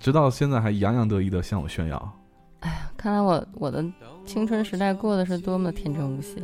[0.00, 2.12] 直到现在还洋洋得意的向我炫耀。
[2.60, 3.84] 哎呀看来我我的
[4.26, 6.42] 青春时代过得是多么的天真无邪。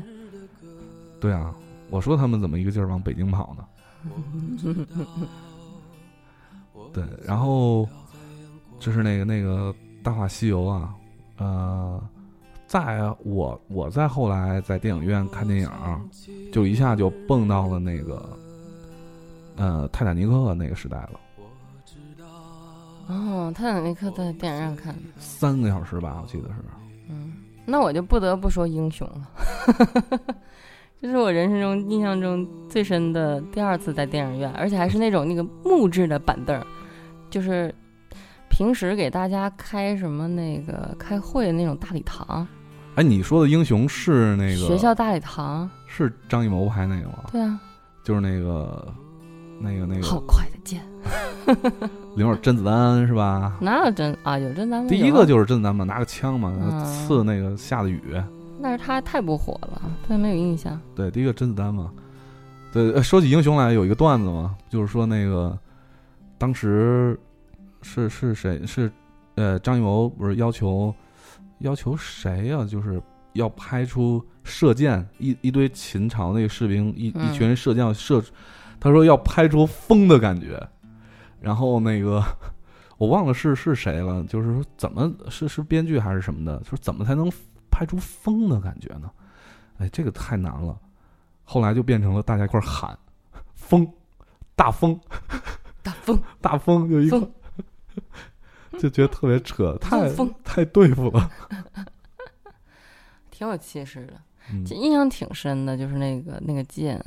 [1.20, 1.54] 对啊，
[1.90, 3.66] 我说他们怎么一个劲儿往北京跑呢？
[6.92, 7.86] 对，然后
[8.78, 10.94] 就是那个那个《大话西游》啊，
[11.36, 12.02] 呃，
[12.70, 15.70] 在我我在后来在电影院看电影，
[16.52, 18.38] 就一下就蹦到了那个
[19.56, 21.20] 呃泰坦尼克那个时代了，
[23.08, 26.54] 哦，泰坦尼克在电影院看的，三个小时吧，我记得是。
[27.08, 27.32] 嗯，
[27.66, 29.28] 那我就不得不说英雄了。
[31.02, 36.64] 这是我人生中印象中最深的第二次在电影院，而且还是那种那个木质的板凳儿，
[37.30, 37.74] 就是
[38.48, 42.46] 平时给大家开什么那个开会的那种大礼堂，
[42.96, 45.68] 哎，你说的英雄是那个学校大礼堂。
[45.86, 47.24] 是张艺谋拍那个吗？
[47.32, 47.58] 对啊，
[48.04, 48.94] 就是那个
[49.60, 50.80] 那个那个好快的剑，
[52.14, 53.56] 里面有甄子丹是吧？
[53.60, 54.38] 哪有甄啊？
[54.38, 54.88] 有甄子丹吗？
[54.88, 58.00] 第一个就是甄子丹嘛，拿个枪嘛，嗯刺那个下的雨。
[58.62, 60.78] 但是他太不火了，对没有印象。
[60.94, 61.90] 对，第一个甄子丹嘛。
[62.72, 65.58] 对，呃说起英雄来，有一个段子嘛，就是说那个
[66.38, 67.18] 当时
[67.82, 68.90] 是是谁是
[69.34, 70.94] 呃张艺谋不是要求
[71.60, 73.00] 要求谁呀、就是
[73.32, 78.22] 要拍出射箭一一堆秦朝那个士兵一、嗯一群人射箭要射，
[78.78, 80.60] 他说要拍出风的感觉，
[81.40, 82.22] 然后那个
[82.98, 87.30] 我忘了是是谁了，就是说怎么是是编剧还是什么的，说怎么才能
[87.70, 89.10] 拍出风的感觉呢？
[89.78, 90.78] 哎，这个太难了。
[91.44, 92.96] 后来就变成了大家一块儿喊
[93.56, 93.86] “风，
[94.54, 94.98] 大风，
[95.82, 97.32] 大风，大风”，就一块风
[98.78, 100.08] 就觉得特别扯，太
[100.44, 101.30] 太对付了。
[103.30, 104.14] 挺有气势的，
[104.52, 107.02] 嗯这印象挺深的，就是那个那个剑，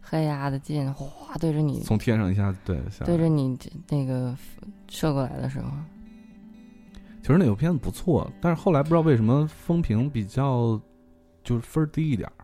[0.00, 4.36] 黑压的剑，哗对着你，从天上一下对下对着你这那个
[4.88, 5.70] 射过来的时候，
[7.22, 10.80] 其实那部片子不错，但是后来不知道为什么风评比较
[11.42, 12.34] 就是分儿低一点儿。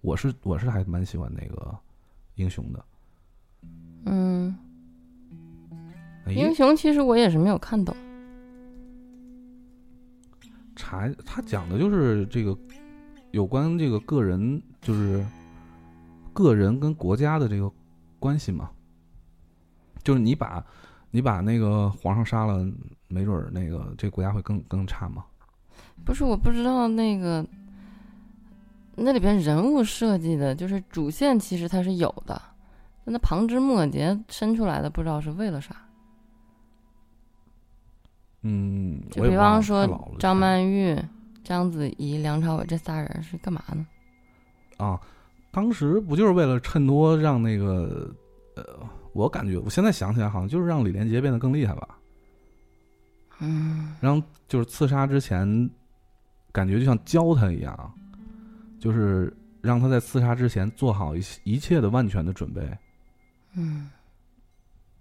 [0.00, 1.78] 我是我是还蛮喜欢那个
[2.34, 2.84] 英雄的。
[4.06, 4.71] 嗯，哎，
[6.28, 7.94] 英雄其实我也是没有看懂，
[10.76, 12.56] 查他讲的就是这个
[13.32, 15.24] 有关这个个人，就是
[16.32, 17.70] 个人跟国家的这个
[18.18, 18.70] 关系嘛。
[20.04, 20.64] 就是你把
[21.10, 22.66] 你把那个皇上杀了，
[23.08, 25.24] 没准儿那个这国家会更更差嘛。
[26.04, 27.44] 不是我不知道那个
[28.96, 32.40] 那里边人物设计的，就是主线其实它是有的，
[33.04, 35.76] 但那旁枝末节伸出来的，不知道是为了啥。
[38.42, 39.86] 嗯，就比方说
[40.18, 40.96] 张曼玉、
[41.44, 43.86] 章子怡、梁朝伟这仨人是干嘛呢？
[44.78, 45.00] 啊，
[45.50, 48.12] 当时不就是为了衬托让那个
[48.56, 48.64] 呃，
[49.12, 51.98] 我感觉我现在想起来好像就是让李连杰变得更厉害吧。
[53.38, 55.70] 嗯，让就是刺杀之前，
[56.52, 57.94] 感觉就像教他一样，
[58.80, 62.60] 就是让他在刺杀之前做好一一切的万全的准备。
[63.54, 63.90] 嗯，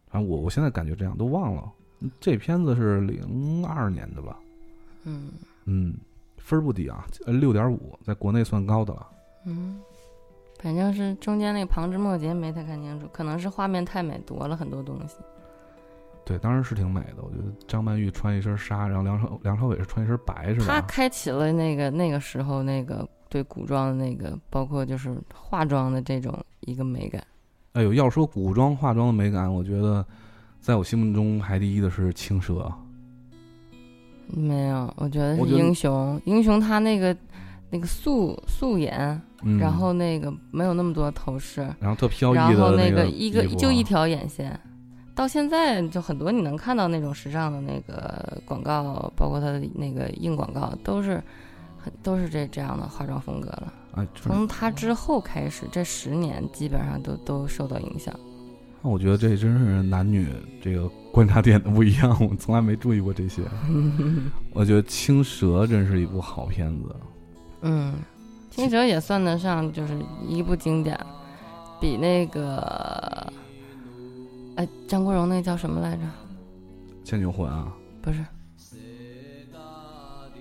[0.10, 1.72] 反正我我现在感觉这样都忘了，
[2.20, 4.38] 这片子是零二年的吧？
[5.04, 5.30] 嗯
[5.66, 5.96] 嗯，
[6.38, 9.08] 分儿不低啊，呃，六点五，在国内算高的了。
[9.46, 9.80] 嗯，
[10.60, 15.16] 反正是中间那个旁枝末节没太看清楚，可能是画面太美，夺了很多东西。
[16.24, 17.24] 对，当然是挺美的。
[17.24, 20.66] 我觉得张曼玉穿一身纱，然后梁朝梁朝伟是穿一身白，是吧？
[20.68, 27.26] 他开启了那个那个时候那个对古装的那个，包括就是化妆的这种一个美感。
[27.74, 30.06] 哎呦，要说古装化妆的美感，我觉得
[30.62, 32.72] 在我心目中排第一的是青蛇。
[34.28, 37.18] 没有，我觉得是英雄，英雄他那个
[37.72, 44.58] 那个素素颜，嗯，然后那个没有那么多头饰，然后特飘逸然后那个个一个就一啊条眼线，
[45.16, 51.22] 到现在就很多你能看到那种时尚的那个广告，包括它的那个硬广告，都是
[51.78, 53.74] 很都是这这样的化妆风格了。
[54.16, 58.18] 从他之后开始，这十年基本上都都受到影响。
[58.84, 60.28] 那我觉得这真是男女
[60.62, 63.44] 这个观察点的不一样， 我从来没注意过这些。
[64.54, 66.96] 我觉得《青蛇》真是一部好片子。
[67.62, 67.94] 嗯，
[68.50, 69.94] 青蛇也算得上就是
[70.28, 71.00] 一部经典，
[71.80, 73.32] 比那个
[74.56, 76.02] 哎，张国荣那叫什么来着？
[77.04, 77.72] 《倩女幽魂》啊，
[78.02, 78.26] 不是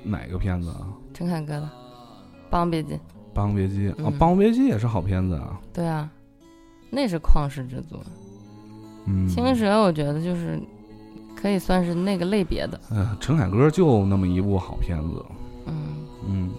[0.03, 0.87] 哪个片子啊？
[1.13, 1.67] 陈凯歌的
[2.49, 2.95] 《霸王别姬》。
[3.35, 5.61] 《霸王别姬》啊，嗯《霸王别姬》也是好片子啊。
[5.75, 6.11] 对啊，
[6.89, 8.03] 那是旷世之作。
[9.11, 10.61] 嗯，青蛇我觉得就是
[11.35, 12.81] 可以算是那个类别的。
[12.91, 15.25] 呃，陈凯歌就那么一部好片子。
[15.67, 15.75] 嗯，
[16.29, 16.51] 嗯，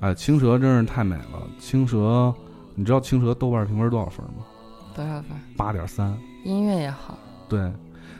[0.00, 1.42] 哎，青蛇真是太美了。
[1.58, 2.32] 青蛇，
[2.74, 4.44] 你知道青蛇豆瓣评分多少分吗？
[4.94, 5.30] 多少分？
[5.56, 6.14] 八点三。
[6.44, 7.16] 音乐也好。
[7.48, 7.72] 对，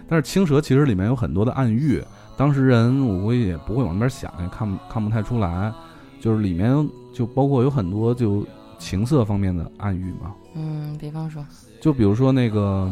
[0.08, 2.02] 但是青蛇其实里面有很多的暗喻，
[2.36, 5.72] 当时人我估计也不会往那边想，也看不看不太出来。
[6.20, 8.46] 就是里面就包括有很多就
[8.78, 11.44] 情色方面的暗喻嘛，嗯，比方说，
[11.80, 12.88] 就比如说那个，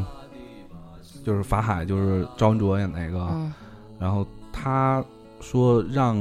[1.24, 3.52] 就是法海，就是赵文卓演那个，嗯
[3.98, 5.04] 然后他
[5.40, 6.16] 说让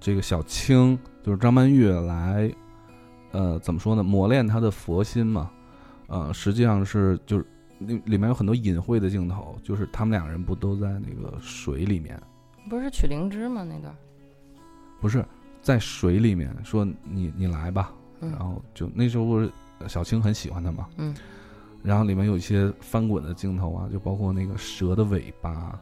[0.00, 2.50] 这个小青，就是张曼玉来，
[3.32, 4.02] 呃，怎么说呢？
[4.02, 5.50] 磨练他的佛心嘛。
[6.06, 7.44] 呃，实际上是就是
[7.80, 12.18] 里里面有很多隐晦的镜头，就是他们两个人不都在那个水里面，
[12.70, 13.62] 不是取灵芝吗？
[13.62, 13.94] 那段。
[15.00, 15.24] 不是
[15.60, 19.50] 在水里面说你你来吧，嗯然后就那时候不是
[19.86, 21.14] 小青很喜欢他嘛，嗯，
[21.82, 25.78] 然后里面有一些翻滚的镜头啊，就包括那个蛇的尾巴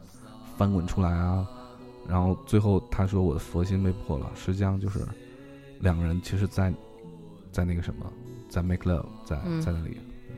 [0.55, 1.45] 翻滚出来啊，
[2.07, 4.99] 然后最后他说我的佛心被破了，实际上就是
[5.79, 6.73] 两个人其实在
[7.51, 8.05] 在那个什么，
[8.47, 9.59] 在 make love，在嗯。
[9.61, 9.97] 在那里，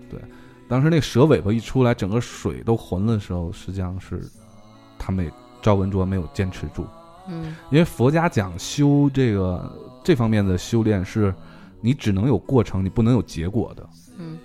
[0.09, 0.19] 对，
[0.67, 4.21] 当时那个蛇尾巴一出来，整个水都浑了的时候，实际上是
[4.97, 5.29] 他们
[5.61, 6.85] 赵文卓没有坚持住，
[7.27, 7.55] 嗯。
[7.69, 9.71] 因为佛家讲修这个
[10.03, 11.33] 这方面的修炼是，
[11.81, 13.87] 你只能有过程，你不能有结果的。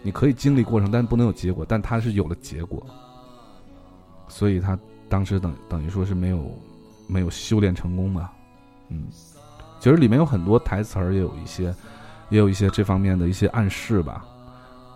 [0.05, 1.65] 嗯你可以经历过程，但不能有结果。
[1.67, 2.87] 但他是有了结果，
[4.29, 4.79] 所以他
[5.09, 6.51] 当时等等于说是没有
[7.07, 8.31] 没有修炼成功吧。
[8.91, 9.05] 嗯，
[9.81, 11.75] 其实里面有很多台词儿，也有一些
[12.29, 14.27] 也有一些这方面的一些暗示吧。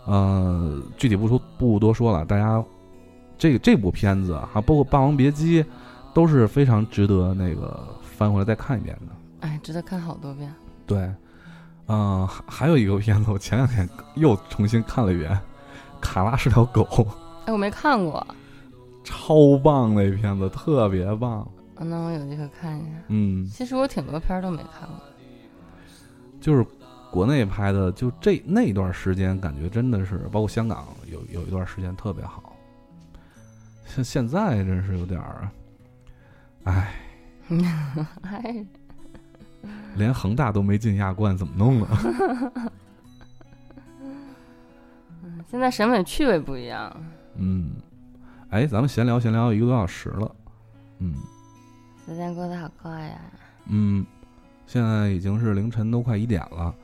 [0.05, 2.63] 呃，具体不说不多说了，大家
[3.39, 5.65] 这个这部片子啊，包括《霸王别姬》，
[6.13, 9.47] 都是非常值得那个翻回来再看一遍的。
[9.49, 10.53] 哎，值得看好多遍。
[10.87, 11.11] 对，
[11.89, 15.31] 嗯、还还有一个片子，我前两天又重新看了一遍，
[16.01, 16.83] 《卡拉是条狗》，
[17.47, 18.27] 哎，我没看过，
[19.03, 21.41] 超棒那片子，特别棒。
[21.75, 22.91] 啊那我有机会看一下。
[23.09, 25.01] 嗯，其实我挺多片儿都没看过。
[26.41, 26.67] 就是
[27.11, 32.55] 国内拍的，就这那段时间，感觉真的是，包括香港有有一段时间特别好。
[33.87, 35.49] 像现在真是有点儿，
[36.65, 36.95] 唉，
[38.23, 38.67] 哎，
[39.97, 41.99] 连恒大都没进亚冠，怎么弄啊？
[45.51, 46.95] 现在审美趣味不一样。
[47.37, 47.71] 嗯，
[48.51, 50.31] 哎，咱们闲聊闲聊一个多小时了，
[50.99, 51.15] 嗯。
[52.07, 53.21] 时间过得好快呀！
[53.67, 54.05] 嗯，
[54.67, 56.75] 现在已经是凌晨都快一点了，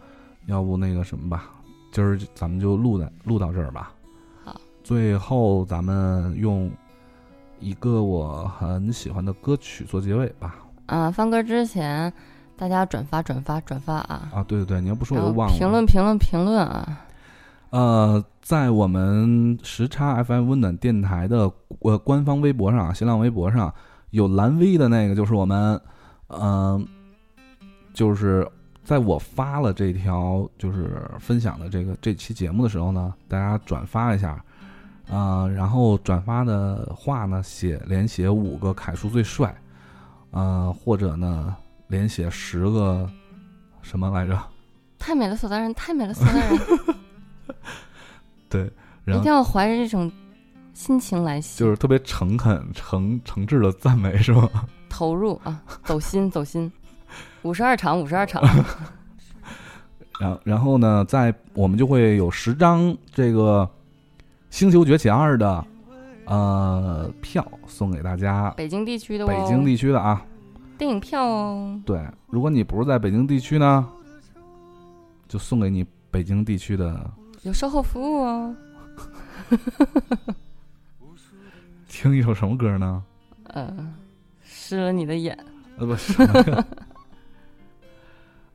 [0.46, 1.50] 要不那个什么吧，
[1.92, 3.92] 今儿咱们就录在录到这儿吧。
[4.44, 6.70] 好，最后咱们用
[7.58, 10.56] 一个我很喜欢的歌曲做结尾吧。
[10.86, 12.12] 啊，放歌之前，
[12.56, 14.30] 大家转发转发转发啊！
[14.32, 15.56] 啊，对对对，你要不说我都忘了。
[15.56, 17.00] 评论评论评论啊！
[17.70, 21.50] 呃，在我们时差 FM 温暖电台的
[21.80, 23.72] 呃官方微博上，新浪微博上
[24.10, 25.80] 有蓝 V 的那个，就是我们，
[26.28, 26.86] 嗯、
[27.92, 28.48] 就是
[28.84, 34.40] 在我发了这条就是分享的这个这期节目的时候呢，大家转发一下，
[35.10, 39.52] 啊、然后转发的话呢，写连写五个凯叔最帅，
[40.30, 41.56] 呃，或者呢
[41.88, 43.08] 连写十个
[43.82, 44.38] 什么来着？
[44.98, 45.72] 太美了，索大人！
[45.74, 46.58] 太美了，索大人！
[48.48, 48.72] 对，
[49.04, 50.10] 然后一定要怀着这种
[50.72, 54.48] 心情来写，就是特别诚恳、诚诚挚的赞美，是吗？
[54.88, 56.72] 投入啊，走心走心。
[57.42, 58.42] 五十二场，五十二场。
[60.18, 63.68] 然然后呢，在我们就会有十张这个
[64.48, 65.66] 《星球崛起二》的
[66.24, 70.24] 呃票送给大家，北京地区的哦，北京地区的啊。
[70.76, 71.80] 电影票哦。
[71.86, 73.88] 对，如果你不是在北京地区呢，
[75.28, 77.10] 就送给你北京地区的。
[77.42, 78.54] 有售后服务哦。
[81.88, 83.02] 听一首什么歌呢？
[83.44, 83.94] 呃，
[84.42, 85.36] 湿了你的眼。
[85.76, 86.22] 呃，不是，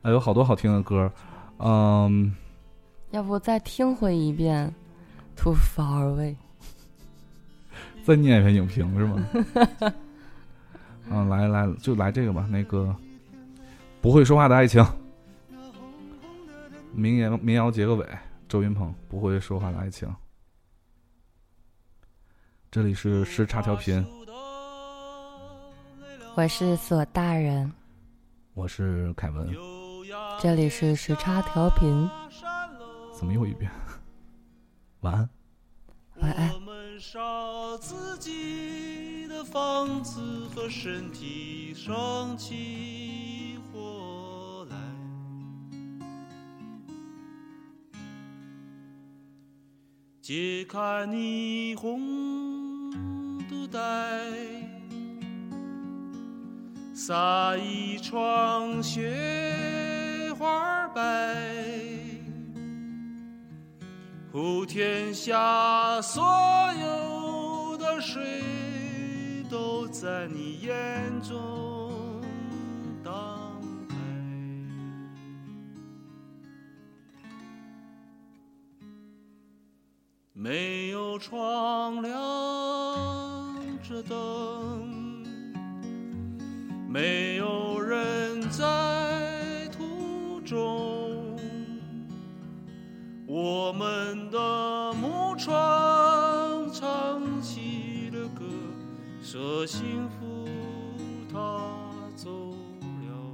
[0.02, 1.10] 哎，有好多好听的歌，
[1.58, 2.34] 嗯，
[3.10, 4.74] 要不再听回一遍
[5.42, 6.32] 《Too Far Away》？
[8.04, 9.26] 再念一遍影评是吗？
[11.10, 12.46] 嗯，来来，就来这个吧。
[12.48, 12.94] 那个
[14.00, 14.84] 不会说话的爱情，
[16.94, 18.06] 民谣民谣结个尾。
[18.48, 20.08] 周云鹏不会说话的爱情。
[22.70, 24.04] 这里是时差调频，
[26.36, 27.72] 我是索大人，
[28.54, 29.52] 我是凯文。
[30.40, 32.08] 这里是时差调频，
[33.16, 33.70] 怎么又一遍？
[35.02, 35.28] 晚安。
[36.20, 36.50] 晚安。
[39.44, 40.20] 房子
[40.54, 44.76] 和身体生起火来。
[50.20, 52.90] 解开霓虹
[53.48, 53.80] 肚带，
[56.94, 61.34] 撒一床雪花白。
[64.30, 66.22] 普天下所
[66.80, 68.22] 有的水
[69.50, 71.90] 都在你眼中
[73.02, 73.96] 荡开。
[80.32, 82.12] 没有窗亮
[83.82, 85.24] 着灯，
[86.88, 91.36] 没有人在途中，
[93.26, 95.50] 我们的木船
[96.72, 97.39] 唱起了歌，
[99.32, 100.44] 说幸福
[101.32, 101.38] 它
[102.16, 103.32] 走了。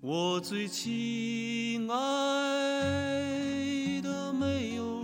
[0.00, 1.98] 我最亲爱
[4.00, 5.02] 的没有，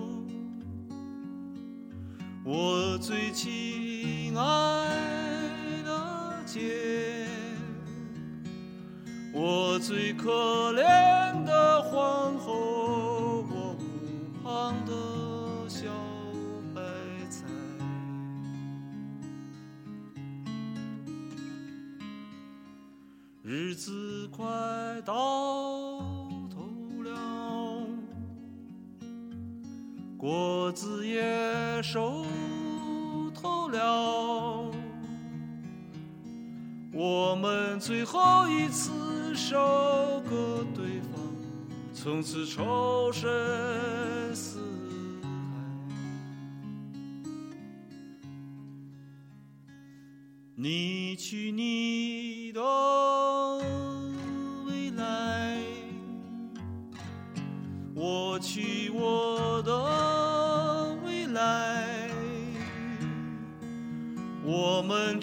[2.45, 4.87] 我最亲爱
[5.85, 7.27] 的姐，
[9.35, 12.82] 我最可怜的皇后，
[23.55, 24.43] 日子快
[25.05, 25.13] 到
[26.49, 27.87] 头了，
[30.17, 31.23] 果子也
[31.83, 32.25] 熟
[33.35, 34.73] 透了，
[36.95, 38.91] 我们最后一次
[39.35, 39.59] 收
[40.31, 41.21] 割对方，
[41.93, 44.61] 从此仇深似
[45.23, 45.29] 海。
[50.55, 52.02] 你去你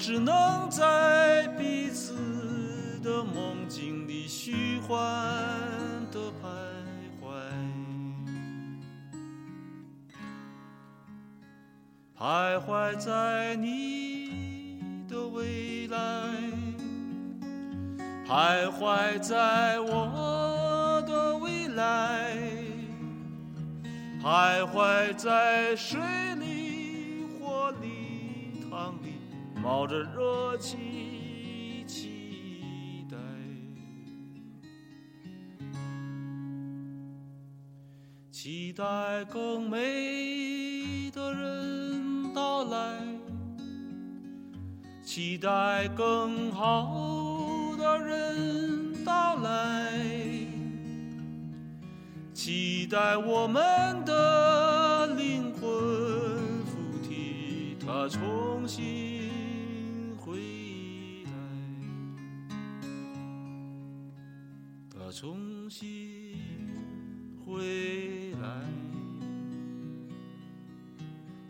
[0.02, 2.14] 只能在彼此
[3.04, 4.98] 的梦境里虚幻
[6.10, 6.48] 的徘
[7.22, 7.28] 徊。
[12.18, 15.98] 徘徊在你的未来，
[18.26, 22.38] 徘徊在我的未来，
[24.24, 26.00] 徘徊在水
[29.70, 33.16] 冒着热气，期待。
[38.32, 42.98] 期待更美的人到来，
[45.04, 49.94] 期待更好的人到来，
[52.34, 55.62] 期待我们的灵魂
[56.66, 59.19] 附体，它重新
[65.10, 66.36] 它重新
[67.44, 68.64] 回来，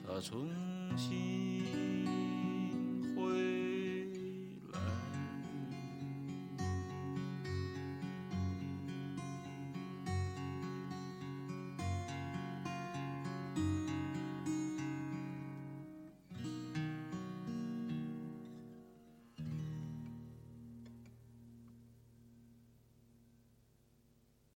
[0.07, 0.47] 他重
[0.95, 2.28] 新。